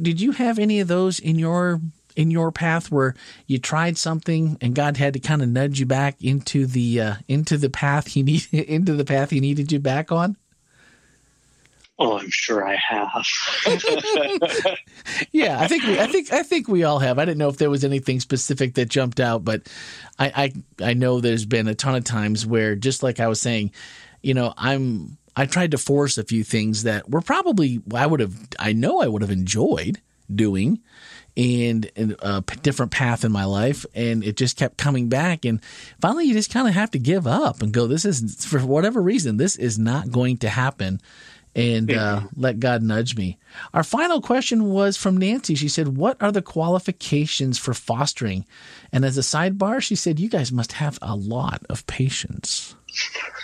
Did 0.00 0.20
you 0.20 0.32
have 0.32 0.58
any 0.58 0.80
of 0.80 0.88
those 0.88 1.18
in 1.18 1.38
your 1.38 1.80
in 2.16 2.30
your 2.30 2.52
path 2.52 2.90
where 2.90 3.14
you 3.46 3.58
tried 3.58 3.98
something 3.98 4.58
and 4.60 4.74
God 4.74 4.96
had 4.96 5.14
to 5.14 5.20
kind 5.20 5.42
of 5.42 5.48
nudge 5.48 5.80
you 5.80 5.86
back 5.86 6.22
into 6.22 6.66
the 6.66 7.00
uh, 7.00 7.14
into 7.28 7.56
the 7.56 7.70
path 7.70 8.08
he 8.08 8.22
need 8.22 8.46
into 8.52 8.94
the 8.94 9.04
path 9.04 9.30
he 9.30 9.40
needed 9.40 9.72
you 9.72 9.78
back 9.78 10.12
on? 10.12 10.36
Oh, 11.98 12.18
I'm 12.18 12.30
sure 12.30 12.66
I 12.66 12.74
have. 12.74 13.24
yeah, 15.32 15.60
I 15.60 15.68
think 15.68 15.84
we, 15.84 16.00
I 16.00 16.06
think 16.06 16.32
I 16.32 16.42
think 16.42 16.66
we 16.66 16.84
all 16.84 16.98
have. 16.98 17.18
I 17.18 17.24
didn't 17.24 17.38
know 17.38 17.48
if 17.48 17.58
there 17.58 17.70
was 17.70 17.84
anything 17.84 18.18
specific 18.18 18.74
that 18.74 18.88
jumped 18.88 19.20
out, 19.20 19.44
but 19.44 19.70
I 20.18 20.52
I, 20.80 20.90
I 20.90 20.94
know 20.94 21.20
there's 21.20 21.44
been 21.44 21.68
a 21.68 21.74
ton 21.74 21.94
of 21.94 22.04
times 22.04 22.44
where, 22.46 22.74
just 22.74 23.02
like 23.02 23.20
I 23.20 23.28
was 23.28 23.40
saying, 23.40 23.72
you 24.22 24.34
know, 24.34 24.52
I'm 24.56 25.18
I 25.36 25.46
tried 25.46 25.70
to 25.72 25.78
force 25.78 26.18
a 26.18 26.24
few 26.24 26.44
things 26.44 26.82
that 26.82 27.08
were 27.08 27.20
probably 27.20 27.80
I 27.94 28.06
would 28.06 28.20
have 28.20 28.36
I 28.58 28.72
know 28.72 29.00
I 29.00 29.06
would 29.06 29.22
have 29.22 29.30
enjoyed 29.30 30.00
doing 30.34 30.80
and, 31.36 31.90
and 31.96 32.16
a 32.20 32.42
different 32.62 32.92
path 32.92 33.24
in 33.24 33.32
my 33.32 33.44
life 33.44 33.86
and 33.94 34.22
it 34.22 34.36
just 34.36 34.56
kept 34.56 34.76
coming 34.76 35.08
back 35.08 35.44
and 35.44 35.62
finally 36.00 36.26
you 36.26 36.34
just 36.34 36.52
kind 36.52 36.68
of 36.68 36.74
have 36.74 36.90
to 36.90 36.98
give 36.98 37.26
up 37.26 37.62
and 37.62 37.72
go 37.72 37.86
this 37.86 38.04
is 38.04 38.44
for 38.44 38.58
whatever 38.60 39.00
reason 39.00 39.38
this 39.38 39.56
is 39.56 39.78
not 39.78 40.10
going 40.10 40.36
to 40.36 40.48
happen 40.48 41.00
and 41.54 41.92
uh, 41.92 42.22
let 42.34 42.60
God 42.60 42.82
nudge 42.82 43.16
me. 43.16 43.38
Our 43.74 43.82
final 43.82 44.22
question 44.22 44.70
was 44.70 44.96
from 44.96 45.18
Nancy. 45.18 45.54
She 45.54 45.68
said, 45.68 45.96
What 45.96 46.16
are 46.22 46.32
the 46.32 46.40
qualifications 46.40 47.58
for 47.58 47.74
fostering? 47.74 48.46
And 48.90 49.04
as 49.04 49.18
a 49.18 49.22
sidebar, 49.22 49.82
she 49.82 49.94
said, 49.94 50.18
You 50.18 50.30
guys 50.30 50.50
must 50.50 50.72
have 50.72 50.98
a 51.02 51.14
lot 51.14 51.62
of 51.68 51.86
patience. 51.86 52.74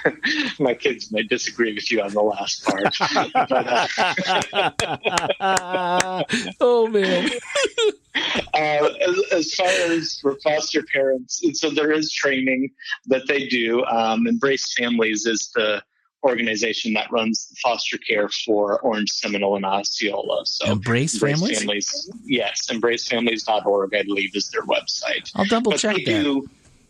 My 0.58 0.74
kids 0.74 1.12
may 1.12 1.22
disagree 1.22 1.74
with 1.74 1.90
you 1.90 2.02
on 2.02 2.12
the 2.12 2.22
last 2.22 2.64
part. 2.64 2.96
but, 3.34 3.52
uh, 5.40 6.24
oh, 6.60 6.86
man. 6.88 7.30
Uh, 8.52 8.88
as, 9.00 9.32
as, 9.32 9.54
far 9.54 9.68
as 9.68 10.18
for 10.20 10.36
foster 10.42 10.82
parents, 10.92 11.40
so 11.52 11.70
there 11.70 11.92
is 11.92 12.10
training 12.10 12.68
that 13.06 13.28
they 13.28 13.46
do. 13.46 13.84
Um, 13.84 14.26
Embrace 14.26 14.74
Families 14.74 15.24
is 15.24 15.52
the 15.54 15.80
organization 16.24 16.94
that 16.94 17.10
runs 17.12 17.52
foster 17.62 17.98
care 17.98 18.28
for 18.44 18.80
Orange 18.80 19.10
Seminole 19.10 19.56
and 19.56 19.64
Osceola. 19.64 20.44
So 20.46 20.72
Embrace, 20.72 21.14
Embrace 21.14 21.38
Families? 21.38 21.58
Families? 21.60 22.10
Yes, 22.24 22.66
embracefamilies.org, 22.70 23.94
I 23.94 24.02
believe, 24.02 24.34
is 24.34 24.50
their 24.50 24.62
website. 24.62 25.30
I'll 25.36 25.44
double 25.44 25.72
but 25.72 25.80
check 25.80 25.96
they 25.96 26.04
that. 26.04 26.24
Do, 26.24 26.48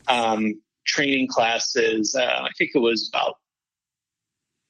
um, 0.08 0.60
training 0.88 1.28
classes. 1.28 2.16
Uh, 2.18 2.42
I 2.42 2.50
think 2.58 2.72
it 2.74 2.80
was 2.80 3.10
about 3.12 3.36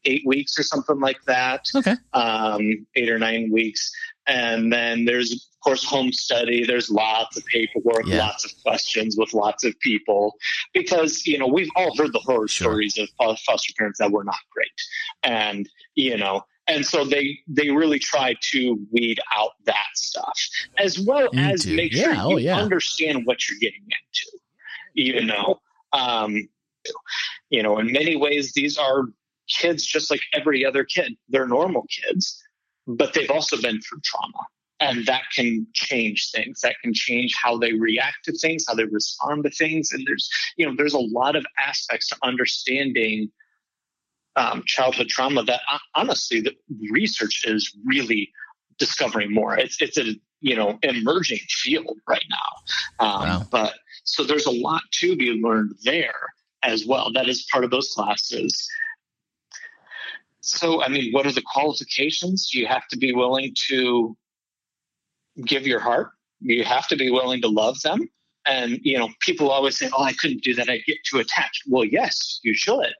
eight 0.04 0.22
weeks 0.26 0.58
or 0.58 0.62
something 0.62 1.00
like 1.00 1.22
that. 1.26 1.64
Okay. 1.74 1.94
Um, 2.12 2.86
eight 2.96 3.10
or 3.10 3.18
nine 3.18 3.50
weeks. 3.52 3.90
And 4.26 4.72
then 4.72 5.04
there's, 5.04 5.32
of 5.32 5.60
course, 5.64 5.84
home 5.84 6.12
study. 6.12 6.64
There's 6.64 6.90
lots 6.90 7.36
of 7.36 7.44
paperwork, 7.46 8.06
yeah. 8.06 8.18
lots 8.18 8.44
of 8.44 8.52
questions 8.62 9.16
with 9.16 9.32
lots 9.32 9.64
of 9.64 9.78
people 9.80 10.34
because, 10.74 11.26
you 11.26 11.38
know, 11.38 11.46
we've 11.46 11.70
all 11.76 11.96
heard 11.96 12.12
the 12.12 12.20
horror 12.20 12.48
sure. 12.48 12.66
stories 12.66 12.98
of 12.98 13.08
foster 13.40 13.72
parents 13.78 13.98
that 13.98 14.10
were 14.10 14.24
not 14.24 14.38
great. 14.52 14.68
And, 15.22 15.68
you 15.94 16.16
know, 16.16 16.42
and 16.68 16.84
so 16.84 17.04
they 17.04 17.38
they 17.48 17.70
really 17.70 17.98
try 17.98 18.34
to 18.52 18.78
weed 18.92 19.18
out 19.32 19.52
that 19.64 19.86
stuff 19.94 20.38
as 20.76 20.98
well 20.98 21.30
as 21.34 21.66
make 21.66 21.94
yeah. 21.94 22.02
sure 22.02 22.12
you 22.12 22.20
oh, 22.20 22.36
yeah. 22.36 22.58
understand 22.58 23.24
what 23.24 23.48
you're 23.48 23.58
getting 23.58 23.84
into 23.84 24.38
you 24.92 25.24
know 25.24 25.58
um, 25.92 26.48
you 27.50 27.62
know 27.62 27.78
in 27.78 27.92
many 27.92 28.16
ways 28.16 28.52
these 28.54 28.78
are 28.78 29.04
kids 29.48 29.84
just 29.84 30.10
like 30.10 30.20
every 30.34 30.64
other 30.64 30.84
kid. 30.84 31.14
They're 31.28 31.48
normal 31.48 31.86
kids 31.88 32.42
but 32.88 33.12
they've 33.12 33.30
also 33.30 33.60
been 33.60 33.80
through 33.82 34.00
trauma 34.02 34.46
and 34.80 35.04
that 35.06 35.22
can 35.34 35.66
change 35.74 36.30
things. 36.32 36.60
That 36.62 36.76
can 36.82 36.94
change 36.94 37.34
how 37.40 37.58
they 37.58 37.74
react 37.74 38.24
to 38.24 38.32
things 38.32 38.64
how 38.66 38.74
they 38.74 38.84
respond 38.84 39.44
to 39.44 39.50
things 39.50 39.92
and 39.92 40.04
there's 40.06 40.28
you 40.56 40.66
know 40.66 40.74
there's 40.76 40.94
a 40.94 40.98
lot 40.98 41.36
of 41.36 41.44
aspects 41.58 42.08
to 42.08 42.16
understanding 42.22 43.30
um, 44.36 44.62
childhood 44.66 45.08
trauma 45.08 45.42
that 45.44 45.60
honestly 45.94 46.40
the 46.40 46.54
research 46.90 47.42
is 47.44 47.76
really 47.84 48.30
discovering 48.78 49.32
more 49.32 49.56
it's 49.58 49.80
it's 49.80 49.98
a 49.98 50.14
you 50.40 50.54
know 50.54 50.78
emerging 50.82 51.40
field 51.48 51.98
right 52.08 52.24
now 52.30 53.04
um, 53.04 53.28
wow. 53.28 53.42
but 53.50 53.74
so 54.04 54.24
there's 54.24 54.46
a 54.46 54.50
lot 54.50 54.82
to 54.92 55.16
be 55.16 55.32
learned 55.32 55.72
there 55.84 56.20
as 56.62 56.86
well 56.86 57.12
that 57.12 57.28
is 57.28 57.46
part 57.52 57.64
of 57.64 57.70
those 57.70 57.92
classes 57.94 58.68
so, 60.48 60.82
I 60.82 60.88
mean, 60.88 61.12
what 61.12 61.26
are 61.26 61.32
the 61.32 61.42
qualifications? 61.42 62.54
You 62.54 62.66
have 62.66 62.88
to 62.88 62.96
be 62.96 63.12
willing 63.12 63.54
to 63.68 64.16
give 65.44 65.66
your 65.66 65.78
heart. 65.78 66.08
You 66.40 66.64
have 66.64 66.88
to 66.88 66.96
be 66.96 67.10
willing 67.10 67.42
to 67.42 67.48
love 67.48 67.78
them. 67.82 68.08
And, 68.46 68.78
you 68.82 68.98
know, 68.98 69.10
people 69.20 69.50
always 69.50 69.76
say, 69.76 69.90
oh, 69.92 70.02
I 70.02 70.14
couldn't 70.14 70.42
do 70.42 70.54
that. 70.54 70.70
I 70.70 70.78
get 70.86 70.96
too 71.04 71.18
attached. 71.18 71.64
Well, 71.68 71.84
yes, 71.84 72.40
you 72.42 72.54
should. 72.54 72.94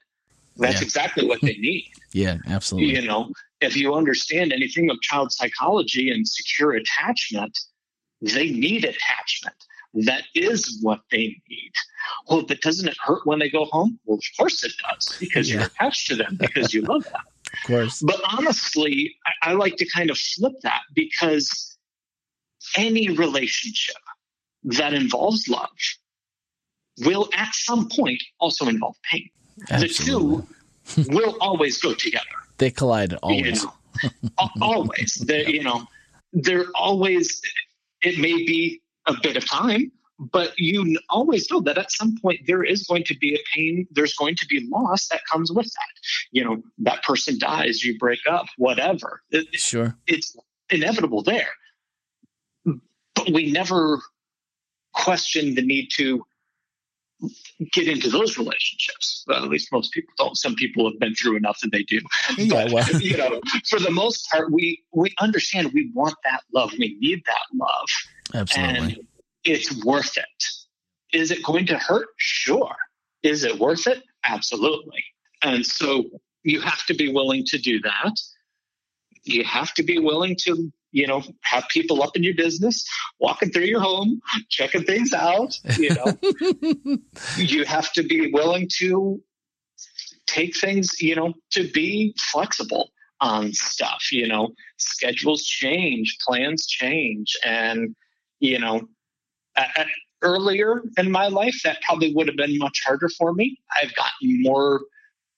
That's 0.59 0.81
yeah. 0.81 0.85
exactly 0.85 1.25
what 1.25 1.41
they 1.41 1.55
need. 1.55 1.89
yeah, 2.13 2.37
absolutely. 2.47 2.95
You 2.95 3.07
know, 3.07 3.31
if 3.61 3.75
you 3.75 3.95
understand 3.95 4.51
anything 4.51 4.89
of 4.89 4.99
child 5.01 5.31
psychology 5.31 6.11
and 6.11 6.27
secure 6.27 6.73
attachment, 6.73 7.57
they 8.21 8.49
need 8.49 8.83
attachment. 8.83 9.55
That 9.93 10.23
is 10.35 10.79
what 10.81 10.99
they 11.11 11.41
need. 11.49 11.71
Well, 12.27 12.43
but 12.43 12.61
doesn't 12.61 12.87
it 12.87 12.97
hurt 13.03 13.25
when 13.25 13.39
they 13.39 13.49
go 13.49 13.65
home? 13.65 13.99
Well, 14.05 14.17
of 14.17 14.23
course 14.37 14.63
it 14.63 14.73
does 14.87 15.17
because 15.19 15.49
yeah. 15.49 15.55
you're 15.55 15.65
attached 15.67 16.07
to 16.07 16.15
them 16.15 16.37
because 16.39 16.73
you 16.73 16.81
love 16.81 17.03
them. 17.05 17.21
Of 17.51 17.67
course. 17.67 18.01
But 18.03 18.21
honestly, 18.37 19.15
I, 19.25 19.49
I 19.49 19.53
like 19.53 19.75
to 19.77 19.89
kind 19.89 20.11
of 20.11 20.19
flip 20.19 20.53
that 20.61 20.81
because 20.93 21.77
any 22.77 23.09
relationship 23.09 23.95
that 24.65 24.93
involves 24.93 25.47
love 25.47 25.69
will 26.99 27.27
at 27.33 27.49
some 27.55 27.89
point 27.89 28.21
also 28.39 28.67
involve 28.67 28.95
pain. 29.09 29.29
Absolutely. 29.71 30.45
The 30.95 31.03
two 31.03 31.15
will 31.15 31.37
always 31.39 31.79
go 31.79 31.93
together. 31.93 32.25
They 32.57 32.71
collide 32.71 33.13
always. 33.15 33.63
You 33.63 33.69
know, 34.23 34.49
always. 34.61 35.23
They, 35.25 35.45
you 35.47 35.63
know, 35.63 35.85
they're 36.33 36.67
always, 36.75 37.41
it 38.01 38.17
may 38.17 38.33
be 38.33 38.81
a 39.05 39.15
bit 39.21 39.37
of 39.37 39.47
time, 39.47 39.91
but 40.19 40.53
you 40.57 40.97
always 41.09 41.49
know 41.49 41.61
that 41.61 41.77
at 41.77 41.91
some 41.91 42.17
point 42.21 42.41
there 42.45 42.63
is 42.63 42.85
going 42.85 43.03
to 43.05 43.17
be 43.17 43.35
a 43.35 43.39
pain, 43.55 43.87
there's 43.91 44.13
going 44.15 44.35
to 44.35 44.45
be 44.47 44.67
loss 44.69 45.07
that 45.07 45.21
comes 45.31 45.51
with 45.51 45.65
that. 45.65 45.93
You 46.31 46.43
know, 46.43 46.61
that 46.79 47.03
person 47.03 47.37
dies, 47.39 47.83
you 47.83 47.97
break 47.97 48.19
up, 48.29 48.47
whatever. 48.57 49.21
Sure. 49.53 49.95
It's 50.07 50.35
inevitable 50.69 51.23
there. 51.23 51.49
But 52.65 53.31
we 53.31 53.51
never 53.51 54.01
question 54.93 55.55
the 55.55 55.61
need 55.61 55.89
to 55.95 56.25
get 57.73 57.87
into 57.87 58.09
those 58.09 58.37
relationships. 58.37 59.23
Well, 59.27 59.43
at 59.43 59.49
least 59.49 59.71
most 59.71 59.91
people 59.91 60.13
don't. 60.17 60.37
Some 60.37 60.55
people 60.55 60.89
have 60.89 60.99
been 60.99 61.13
through 61.15 61.37
enough 61.37 61.59
that 61.61 61.71
they 61.71 61.83
do. 61.83 61.99
Yeah, 62.37 62.65
but, 62.65 62.71
well. 62.71 62.89
you 63.01 63.17
know, 63.17 63.41
for 63.69 63.79
the 63.79 63.91
most 63.91 64.29
part, 64.31 64.51
we 64.51 64.83
we 64.93 65.13
understand 65.19 65.71
we 65.73 65.91
want 65.93 66.15
that 66.23 66.41
love. 66.53 66.71
We 66.77 66.97
need 66.99 67.23
that 67.25 67.45
love. 67.53 67.89
Absolutely. 68.33 68.77
And 68.77 68.97
it's 69.43 69.83
worth 69.83 70.17
it. 70.17 71.17
Is 71.17 71.31
it 71.31 71.43
going 71.43 71.65
to 71.67 71.77
hurt? 71.77 72.07
Sure. 72.17 72.75
Is 73.23 73.43
it 73.43 73.57
worth 73.57 73.87
it? 73.87 74.03
Absolutely. 74.23 75.03
And 75.41 75.65
so 75.65 76.05
you 76.43 76.61
have 76.61 76.85
to 76.85 76.93
be 76.93 77.11
willing 77.11 77.43
to 77.47 77.57
do 77.57 77.79
that. 77.81 78.15
You 79.23 79.43
have 79.43 79.73
to 79.73 79.83
be 79.83 79.99
willing 79.99 80.35
to 80.43 80.71
you 80.91 81.07
know, 81.07 81.21
have 81.43 81.67
people 81.69 82.01
up 82.01 82.15
in 82.15 82.23
your 82.23 82.35
business, 82.35 82.85
walking 83.19 83.51
through 83.51 83.65
your 83.65 83.81
home, 83.81 84.21
checking 84.49 84.83
things 84.83 85.13
out. 85.13 85.57
You 85.77 85.95
know, 85.95 86.97
you 87.37 87.65
have 87.65 87.91
to 87.93 88.03
be 88.03 88.31
willing 88.31 88.69
to 88.77 89.21
take 90.27 90.57
things, 90.57 91.01
you 91.01 91.15
know, 91.15 91.33
to 91.51 91.69
be 91.71 92.15
flexible 92.31 92.91
on 93.21 93.53
stuff. 93.53 94.11
You 94.11 94.27
know, 94.27 94.49
schedules 94.77 95.43
change, 95.43 96.17
plans 96.27 96.65
change, 96.65 97.37
and 97.45 97.95
you 98.39 98.59
know, 98.59 98.87
earlier 100.21 100.81
in 100.97 101.11
my 101.11 101.27
life, 101.27 101.59
that 101.63 101.81
probably 101.81 102.13
would 102.13 102.27
have 102.27 102.37
been 102.37 102.57
much 102.57 102.81
harder 102.85 103.09
for 103.09 103.33
me. 103.33 103.57
I've 103.81 103.93
gotten 103.95 104.41
more 104.41 104.81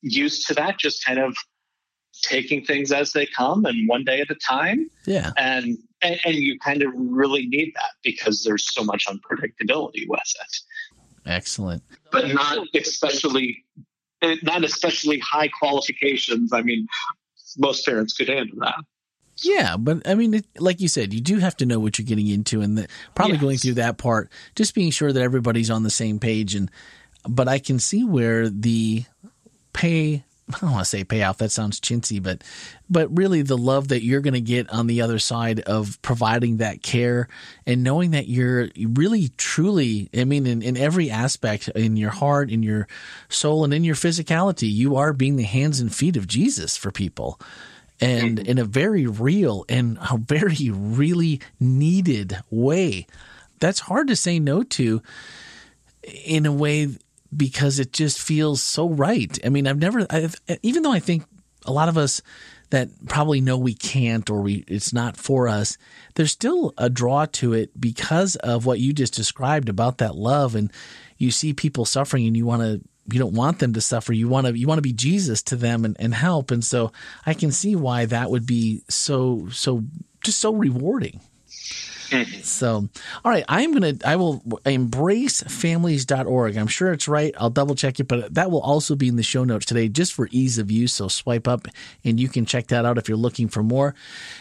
used 0.02 0.48
to 0.48 0.54
that, 0.56 0.80
just 0.80 1.06
kind 1.06 1.20
of 1.20 1.36
taking 2.22 2.64
things 2.64 2.92
as 2.92 3.14
they 3.14 3.26
come 3.26 3.66
and 3.66 3.88
one 3.88 4.04
day 4.04 4.22
at 4.22 4.30
a 4.30 4.36
time. 4.36 4.90
Yeah. 5.06 5.32
And, 5.38 5.78
and, 6.02 6.20
and 6.26 6.36
you 6.36 6.60
kind 6.60 6.82
of 6.82 6.92
really 6.96 7.48
need 7.48 7.74
that 7.76 7.92
because 8.04 8.44
there's 8.44 8.74
so 8.74 8.84
much 8.84 9.06
unpredictability 9.08 10.08
with 10.08 10.20
it. 10.22 10.58
Excellent. 11.26 11.84
But 12.12 12.30
not 12.30 12.66
especially 12.76 13.64
not 14.44 14.64
especially 14.64 15.20
high 15.20 15.48
qualifications. 15.48 16.54
I 16.54 16.62
mean, 16.62 16.88
most 17.58 17.86
parents 17.86 18.14
could 18.14 18.30
handle 18.30 18.60
that. 18.60 18.76
Yeah, 19.44 19.78
but 19.78 20.08
I 20.08 20.14
mean, 20.16 20.36
it, 20.36 20.46
like 20.60 20.82
you 20.82 20.88
said, 20.88 21.14
you 21.14 21.22
do 21.22 21.40
have 21.40 21.58
to 21.58 21.66
know 21.66 21.80
what 21.80 21.98
you're 21.98 22.06
getting 22.06 22.28
into, 22.28 22.62
and 22.62 22.78
the, 22.78 22.88
probably 23.16 23.36
yes. 23.36 23.42
going 23.42 23.58
through 23.58 23.74
that 23.76 23.98
part, 23.98 24.32
just 24.56 24.76
being 24.76 24.92
sure 24.92 25.12
that 25.12 25.22
everybody's 25.22 25.72
on 25.72 25.84
the 25.84 25.90
same 25.90 26.20
page. 26.20 26.54
And 26.54 26.70
but 27.28 27.48
I 27.48 27.58
can 27.58 27.80
see 27.80 28.04
where 28.04 28.50
the 28.50 29.06
pay 29.74 30.24
I 30.56 30.60
don't 30.60 30.72
want 30.72 30.84
to 30.84 30.90
say 30.90 31.04
payoff. 31.04 31.38
That 31.38 31.52
sounds 31.52 31.80
chintzy, 31.80 32.22
but 32.22 32.44
but 32.90 33.16
really 33.16 33.42
the 33.42 33.58
love 33.58 33.90
that 33.90 34.04
you're 34.04 34.22
going 34.22 34.34
to 34.34 34.42
get 34.42 34.70
on 34.70 34.88
the 34.88 35.02
other 35.02 35.20
side 35.20 35.62
of 35.62 36.02
providing 36.02 36.58
that 36.58 36.82
care 36.82 37.28
and 37.66 37.84
knowing 37.84 38.12
that 38.12 38.28
you're 38.28 38.70
really 38.78 39.30
truly, 39.38 40.10
I 40.16 40.26
mean, 40.26 40.46
in, 40.46 40.62
in 40.62 40.76
every 40.76 41.10
aspect, 41.10 41.70
in 41.70 41.96
your 41.96 42.10
heart, 42.10 42.52
in 42.52 42.64
your 42.64 42.88
soul, 43.30 43.64
and 43.64 43.74
in 43.74 43.84
your 43.84 43.96
physicality, 43.96 44.72
you 44.72 44.98
are 44.98 45.14
being 45.14 45.38
the 45.38 45.44
hands 45.44 45.80
and 45.80 45.94
feet 45.94 46.18
of 46.18 46.28
Jesus 46.28 46.76
for 46.76 46.92
people. 46.92 47.40
And 48.02 48.40
mm-hmm. 48.40 48.50
in 48.50 48.58
a 48.58 48.66
very 48.66 49.06
real 49.06 49.64
and 49.70 49.98
a 50.12 50.18
very 50.18 50.70
really 50.72 51.40
needed 51.60 52.38
way. 52.50 53.06
That's 53.60 53.82
hard 53.82 54.08
to 54.08 54.16
say 54.16 54.40
no 54.40 54.64
to 54.64 55.04
in 56.04 56.46
a 56.46 56.52
way 56.52 56.90
because 57.36 57.80
it 57.80 57.94
just 57.94 58.20
feels 58.22 58.62
so 58.62 58.90
right. 58.90 59.38
I 59.46 59.50
mean, 59.50 59.68
I've 59.68 59.80
never, 59.80 60.06
I've, 60.10 60.36
even 60.62 60.84
though 60.84 60.92
I 60.92 61.00
think 61.00 61.24
a 61.66 61.72
lot 61.72 61.90
of 61.90 61.98
us 61.98 62.22
that 62.72 62.90
probably 63.08 63.42
know 63.42 63.58
we 63.58 63.74
can't 63.74 64.30
or 64.30 64.42
we 64.42 64.64
it's 64.68 64.94
not 64.94 65.18
for 65.18 65.48
us, 65.48 65.78
there's 66.16 66.32
still 66.32 66.74
a 66.78 66.90
draw 66.90 67.26
to 67.26 67.54
it 67.54 67.80
because 67.80 68.36
of 68.38 68.66
what 68.66 68.80
you 68.80 68.94
just 68.94 69.14
described 69.14 69.70
about 69.70 70.00
that 70.00 70.16
love, 70.16 70.56
and 70.56 70.72
you 71.18 71.32
see 71.32 71.54
people 71.54 71.86
suffering, 71.86 72.26
and 72.28 72.36
you 72.36 72.46
want 72.46 72.62
to. 72.62 72.82
You 73.12 73.20
don't 73.20 73.34
want 73.34 73.60
them 73.60 73.74
to 73.74 73.82
suffer. 73.82 74.14
You 74.14 74.30
want 74.30 74.48
to 74.48 74.58
you 74.58 74.68
want 74.68 74.78
to 74.78 74.84
be 74.84 74.94
Jesus 74.94 75.42
to 75.44 75.56
them 75.56 75.84
and, 75.84 75.98
and 76.00 76.14
help. 76.14 76.52
And 76.52 76.64
so 76.64 76.94
I 77.26 77.34
can 77.34 77.52
see 77.52 77.76
why 77.76 78.06
that 78.06 78.30
would 78.30 78.46
be 78.46 78.84
so 78.90 79.50
so 79.52 79.84
just 80.24 80.40
so 80.40 80.54
rewarding. 80.54 81.20
So, 82.44 82.90
all 83.24 83.32
right, 83.32 83.46
I'm 83.48 83.72
going 83.72 83.98
to, 83.98 84.08
I 84.08 84.16
will 84.16 84.42
embracefamilies.org. 84.42 86.58
I'm 86.58 86.68
sure 86.68 86.92
it's 86.92 87.08
right. 87.08 87.34
I'll 87.38 87.50
double 87.50 87.76
check 87.76 88.00
it, 88.00 88.08
but 88.08 88.34
that 88.34 88.52
will 88.52 88.62
also 88.62 88.96
be 88.96 89.08
in 89.08 89.16
the 89.16 89.24
show 89.24 89.44
notes 89.44 89.66
today 89.66 89.88
just 89.88 90.14
for 90.14 90.28
ease 90.32 90.58
of 90.58 90.72
use. 90.72 90.94
So 90.94 91.08
swipe 91.08 91.48
up 91.48 91.68
and 92.04 92.20
you 92.20 92.28
can 92.28 92.46
check 92.46 92.68
that 92.68 92.86
out 92.86 92.98
if 92.98 93.08
you're 93.08 93.18
looking 93.18 93.48
for 93.48 93.64
more. 93.64 93.96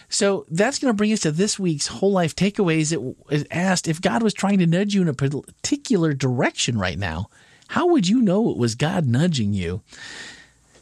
So 0.08 0.46
that's 0.50 0.78
going 0.78 0.92
to 0.92 0.96
bring 0.96 1.12
us 1.12 1.20
to 1.20 1.30
this 1.30 1.58
week's 1.58 1.86
whole 1.86 2.12
life 2.12 2.34
takeaways. 2.34 3.14
It 3.30 3.46
asked 3.50 3.88
if 3.88 4.00
God 4.00 4.22
was 4.22 4.34
trying 4.34 4.58
to 4.58 4.66
nudge 4.66 4.94
you 4.94 5.02
in 5.02 5.08
a 5.08 5.14
particular 5.14 6.12
direction 6.12 6.78
right 6.78 6.98
now, 6.98 7.28
how 7.68 7.86
would 7.88 8.08
you 8.08 8.20
know 8.20 8.50
it 8.50 8.56
was 8.56 8.74
God 8.74 9.06
nudging 9.06 9.52
you? 9.52 9.82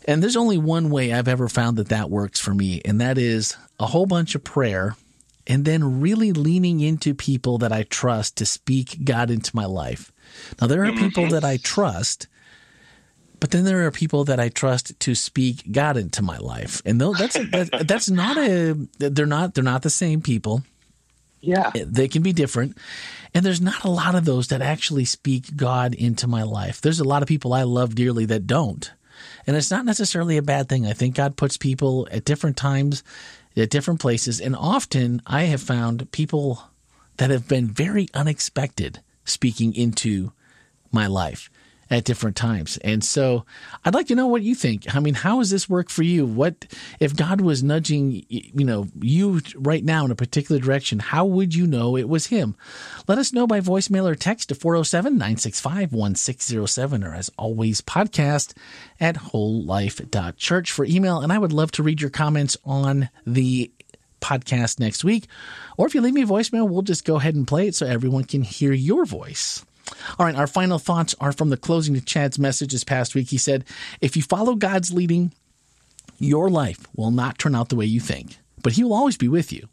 And 0.07 0.23
there's 0.23 0.37
only 0.37 0.57
one 0.57 0.89
way 0.89 1.13
I've 1.13 1.29
ever 1.29 1.49
found 1.49 1.77
that 1.77 1.91
that 1.91 2.09
works 2.09 2.41
for 2.41 2.55
me, 2.55 2.81
and 2.87 2.99
that 3.03 3.19
is 3.19 3.59
a 3.79 3.87
whole 3.87 4.07
bunch 4.07 4.35
of 4.35 4.43
prayer 4.43 4.97
and 5.49 5.65
then 5.65 6.01
really 6.01 6.33
leaning 6.33 6.81
into 6.81 7.15
people 7.15 7.59
that 7.59 7.73
I 7.73 7.83
trust 7.85 8.37
to 8.37 8.47
speak 8.47 9.05
God 9.05 9.31
into 9.31 9.57
my 9.57 9.65
life. 9.65 10.13
Now, 10.61 10.67
there 10.67 10.85
are 10.85 10.93
people 10.93 11.25
mm-hmm. 11.25 11.33
that 11.33 11.45
I 11.45 11.57
trust, 11.57 12.29
but 13.41 13.51
then 13.51 13.65
there 13.65 13.87
are 13.87 13.91
people 13.91 14.25
that 14.25 14.39
I 14.39 14.51
trust 14.51 15.01
to 15.01 15.15
speak 15.15 15.73
God 15.73 15.97
into 15.97 16.23
my 16.23 16.37
life, 16.37 16.83
and 16.85 17.01
that's 17.01 17.35
that, 17.35 17.85
that's 17.89 18.11
not 18.11 18.37
a 18.37 18.75
they're 18.99 19.27
not 19.27 19.55
they're 19.55 19.65
not 19.65 19.83
the 19.83 19.91
same 19.91 20.21
people. 20.21 20.63
Yeah, 21.41 21.71
they 21.75 22.09
can 22.09 22.23
be 22.23 22.33
different, 22.33 22.77
and 23.33 23.47
there's 23.47 23.61
not 23.61 23.85
a 23.85 23.91
lot 23.91 24.15
of 24.15 24.27
those 24.27 24.49
that 24.49 24.61
actually 24.61 25.07
speak 25.07 25.57
God 25.57 25.95
into 25.95 26.27
my 26.27 26.43
life. 26.43 26.81
There's 26.81 27.01
a 27.01 27.05
lot 27.05 27.23
of 27.23 27.29
people 27.29 27.55
I 27.55 27.63
love 27.63 27.95
dearly 27.95 28.27
that 28.27 28.47
don't. 28.47 28.93
And 29.47 29.57
it's 29.57 29.71
not 29.71 29.85
necessarily 29.85 30.37
a 30.37 30.43
bad 30.43 30.69
thing. 30.69 30.87
I 30.87 30.93
think 30.93 31.17
God 31.17 31.37
puts 31.37 31.57
people 31.57 32.07
at 32.13 32.25
different 32.25 32.57
times 32.57 33.03
at 33.59 33.71
different 33.71 34.01
places. 34.01 34.41
And 34.41 34.55
often 34.57 35.23
I 35.27 35.45
have 35.45 35.63
found 35.63 36.11
people 36.13 36.65
that 37.17 37.31
have 37.31 37.49
been 37.49 37.69
very 37.69 38.09
unexpected 38.15 39.01
speaking 39.25 39.75
into 39.75 40.33
my 40.91 41.07
life 41.07 41.51
at 41.91 42.05
different 42.05 42.37
times. 42.37 42.77
And 42.79 43.03
so 43.03 43.45
I'd 43.85 43.95
like 43.95 44.07
to 44.09 44.15
know 44.15 44.27
what 44.27 44.43
you 44.43 44.55
think. 44.55 44.95
I 44.95 45.01
mean, 45.01 45.15
how 45.15 45.39
does 45.39 45.51
this 45.51 45.69
work 45.69 45.91
for 45.91 46.03
you? 46.03 46.27
What 46.27 46.67
if 47.01 47.17
God 47.17 47.41
was 47.41 47.63
nudging, 47.63 48.25
you 48.29 48.65
know, 48.65 48.89
you 49.01 49.41
right 49.57 49.85
now 49.85 50.05
in 50.05 50.11
a 50.11 50.17
particular 50.17 50.61
direction, 50.61 50.99
how 50.99 51.25
would 51.25 51.55
you 51.55 51.67
know 51.67 51.97
it 51.97 52.09
was 52.09 52.27
him? 52.27 52.57
Let 53.07 53.19
us 53.19 53.33
know 53.33 53.47
by 53.47 53.61
voicemail 53.61 54.09
or 54.09 54.15
text 54.15 54.51
to 54.51 54.55
407-965-1607 54.55 57.05
or 57.05 57.15
as 57.15 57.31
always 57.39 57.81
podcast 57.81 58.53
at 59.01 59.17
wholelife.church 59.17 60.71
for 60.71 60.85
email 60.85 61.21
and 61.21 61.33
I 61.33 61.39
would 61.39 61.53
love 61.53 61.73
to 61.73 61.83
read 61.83 62.01
your 62.01 62.11
comments 62.11 62.57
on 62.65 63.09
the 63.27 63.71
podcast 64.21 64.81
next 64.81 65.05
week. 65.05 65.27
Or 65.77 65.87
if 65.87 65.95
you 65.95 66.01
leave 66.01 66.15
me 66.15 66.23
a 66.23 66.27
voicemail, 66.27 66.69
we'll 66.69 66.83
just 66.83 67.05
go 67.05 67.17
ahead 67.17 67.35
and 67.35 67.47
play 67.47 67.69
it 67.69 67.75
so 67.75 67.87
everyone 67.87 68.25
can 68.25 68.43
hear 68.43 68.73
your 68.73 69.05
voice. 69.05 69.65
All 70.19 70.27
right, 70.27 70.35
our 70.35 70.47
final 70.47 70.79
thoughts 70.79 71.15
are 71.21 71.33
from 71.33 71.51
the 71.51 71.57
closing 71.57 71.95
to 71.95 72.01
Chad's 72.01 72.39
message 72.39 72.73
this 72.73 72.85
past 72.85 73.15
week. 73.15 73.31
He 73.31 73.39
said, 73.39 73.65
If 74.01 74.17
you 74.17 74.23
follow 74.23 74.55
God's 74.55 74.93
leading, 74.93 75.33
your 76.19 76.51
life 76.51 76.87
will 76.97 77.11
not 77.11 77.39
turn 77.39 77.55
out 77.55 77.69
the 77.69 77.77
way 77.77 77.87
you 77.87 78.01
think, 78.01 78.39
but 78.63 78.73
He 78.73 78.85
will 78.85 78.95
always 78.95 79.17
be 79.17 79.29
with 79.29 79.53
you. 79.53 79.69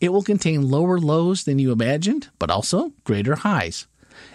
It 0.00 0.10
will 0.10 0.22
contain 0.22 0.70
lower 0.70 0.98
lows 0.98 1.44
than 1.44 1.58
you 1.58 1.72
imagined, 1.72 2.28
but 2.38 2.50
also 2.50 2.92
greater 3.04 3.36
highs. 3.36 3.86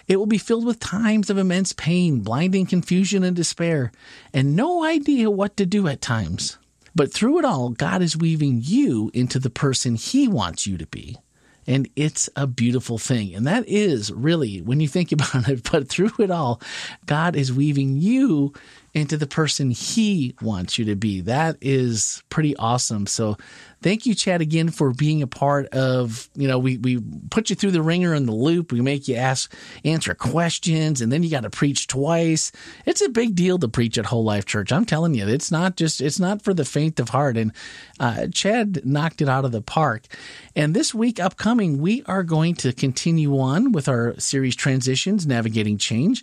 It 0.06 0.16
will 0.16 0.26
be 0.26 0.38
filled 0.38 0.64
with 0.64 0.78
times 0.78 1.30
of 1.30 1.38
immense 1.38 1.72
pain, 1.72 2.20
blinding 2.20 2.66
confusion 2.66 3.24
and 3.24 3.34
despair, 3.34 3.90
and 4.32 4.54
no 4.54 4.84
idea 4.84 5.30
what 5.30 5.56
to 5.56 5.66
do 5.66 5.88
at 5.88 6.00
times. 6.00 6.58
But 6.94 7.12
through 7.12 7.38
it 7.38 7.44
all, 7.44 7.70
God 7.70 8.02
is 8.02 8.16
weaving 8.16 8.60
you 8.62 9.10
into 9.14 9.38
the 9.38 9.50
person 9.50 9.94
He 9.96 10.28
wants 10.28 10.66
you 10.66 10.76
to 10.78 10.86
be 10.86 11.18
And 11.66 11.88
it's 11.96 12.28
a 12.36 12.46
beautiful 12.46 12.98
thing. 12.98 13.34
And 13.34 13.46
that 13.46 13.68
is 13.68 14.12
really, 14.12 14.60
when 14.60 14.80
you 14.80 14.88
think 14.88 15.12
about 15.12 15.48
it, 15.48 15.70
but 15.70 15.88
through 15.88 16.12
it 16.18 16.30
all, 16.30 16.60
God 17.06 17.36
is 17.36 17.52
weaving 17.52 17.96
you 17.96 18.52
into 18.94 19.16
the 19.16 19.26
person 19.26 19.70
he 19.70 20.34
wants 20.42 20.78
you 20.78 20.84
to 20.84 20.94
be. 20.94 21.22
That 21.22 21.56
is 21.62 22.22
pretty 22.28 22.54
awesome. 22.56 23.06
So 23.06 23.38
thank 23.80 24.04
you, 24.04 24.14
Chad, 24.14 24.42
again 24.42 24.68
for 24.68 24.92
being 24.92 25.22
a 25.22 25.26
part 25.26 25.66
of, 25.68 26.28
you 26.34 26.46
know, 26.46 26.58
we, 26.58 26.76
we 26.76 27.02
put 27.30 27.48
you 27.48 27.56
through 27.56 27.70
the 27.70 27.82
wringer 27.82 28.12
and 28.12 28.28
the 28.28 28.32
loop. 28.32 28.70
We 28.70 28.82
make 28.82 29.08
you 29.08 29.16
ask, 29.16 29.52
answer 29.84 30.14
questions, 30.14 31.00
and 31.00 31.10
then 31.10 31.22
you 31.22 31.30
got 31.30 31.44
to 31.44 31.50
preach 31.50 31.86
twice. 31.86 32.52
It's 32.84 33.00
a 33.00 33.08
big 33.08 33.34
deal 33.34 33.58
to 33.60 33.68
preach 33.68 33.96
at 33.96 34.06
Whole 34.06 34.24
Life 34.24 34.44
Church. 34.44 34.72
I'm 34.72 34.84
telling 34.84 35.14
you, 35.14 35.26
it's 35.26 35.50
not 35.50 35.76
just, 35.76 36.02
it's 36.02 36.20
not 36.20 36.42
for 36.42 36.52
the 36.52 36.64
faint 36.64 37.00
of 37.00 37.08
heart. 37.08 37.38
And 37.38 37.52
uh, 37.98 38.26
Chad 38.32 38.84
knocked 38.84 39.22
it 39.22 39.28
out 39.28 39.46
of 39.46 39.52
the 39.52 39.62
park. 39.62 40.04
And 40.54 40.74
this 40.74 40.94
week 40.94 41.18
upcoming, 41.18 41.80
we 41.80 42.02
are 42.04 42.22
going 42.22 42.56
to 42.56 42.74
continue 42.74 43.38
on 43.38 43.72
with 43.72 43.88
our 43.88 44.18
series 44.20 44.54
Transitions, 44.54 45.26
Navigating 45.26 45.78
Change. 45.78 46.22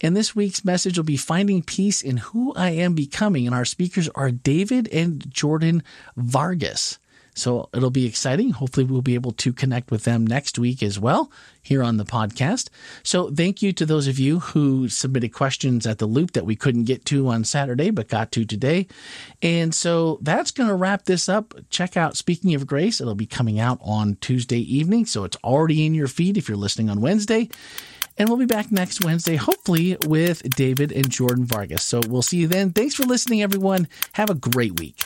And 0.00 0.16
this 0.16 0.34
week's 0.36 0.64
message 0.64 0.96
will 0.96 1.04
be 1.04 1.16
finding 1.16 1.62
peace 1.62 2.02
in 2.02 2.18
who 2.18 2.54
I 2.54 2.70
am 2.70 2.94
becoming. 2.94 3.46
And 3.46 3.54
our 3.54 3.64
speakers 3.64 4.08
are 4.14 4.30
David 4.30 4.88
and 4.88 5.28
Jordan 5.30 5.82
Vargas. 6.16 6.98
So 7.38 7.68
it'll 7.72 7.90
be 7.90 8.06
exciting. 8.06 8.50
Hopefully, 8.50 8.84
we'll 8.84 9.00
be 9.00 9.14
able 9.14 9.30
to 9.32 9.52
connect 9.52 9.92
with 9.92 10.02
them 10.02 10.26
next 10.26 10.58
week 10.58 10.82
as 10.82 10.98
well 10.98 11.30
here 11.62 11.84
on 11.84 11.96
the 11.96 12.04
podcast. 12.04 12.68
So, 13.04 13.30
thank 13.30 13.62
you 13.62 13.72
to 13.74 13.86
those 13.86 14.08
of 14.08 14.18
you 14.18 14.40
who 14.40 14.88
submitted 14.88 15.32
questions 15.32 15.86
at 15.86 15.98
the 15.98 16.06
loop 16.06 16.32
that 16.32 16.44
we 16.44 16.56
couldn't 16.56 16.84
get 16.84 17.04
to 17.06 17.28
on 17.28 17.44
Saturday, 17.44 17.90
but 17.90 18.08
got 18.08 18.32
to 18.32 18.44
today. 18.44 18.88
And 19.40 19.72
so 19.72 20.18
that's 20.20 20.50
going 20.50 20.68
to 20.68 20.74
wrap 20.74 21.04
this 21.04 21.28
up. 21.28 21.54
Check 21.70 21.96
out 21.96 22.16
Speaking 22.16 22.54
of 22.54 22.66
Grace. 22.66 23.00
It'll 23.00 23.14
be 23.14 23.26
coming 23.26 23.60
out 23.60 23.78
on 23.82 24.16
Tuesday 24.20 24.60
evening. 24.60 25.06
So, 25.06 25.22
it's 25.22 25.36
already 25.44 25.86
in 25.86 25.94
your 25.94 26.08
feed 26.08 26.36
if 26.36 26.48
you're 26.48 26.56
listening 26.56 26.90
on 26.90 27.00
Wednesday. 27.00 27.48
And 28.18 28.28
we'll 28.28 28.38
be 28.38 28.46
back 28.46 28.72
next 28.72 29.04
Wednesday, 29.04 29.36
hopefully 29.36 29.96
with 30.06 30.42
David 30.50 30.92
and 30.92 31.08
Jordan 31.08 31.44
Vargas. 31.44 31.84
So 31.84 32.00
we'll 32.08 32.22
see 32.22 32.38
you 32.38 32.48
then. 32.48 32.72
Thanks 32.72 32.94
for 32.94 33.04
listening, 33.04 33.42
everyone. 33.42 33.88
Have 34.12 34.28
a 34.28 34.34
great 34.34 34.78
week. 34.80 35.04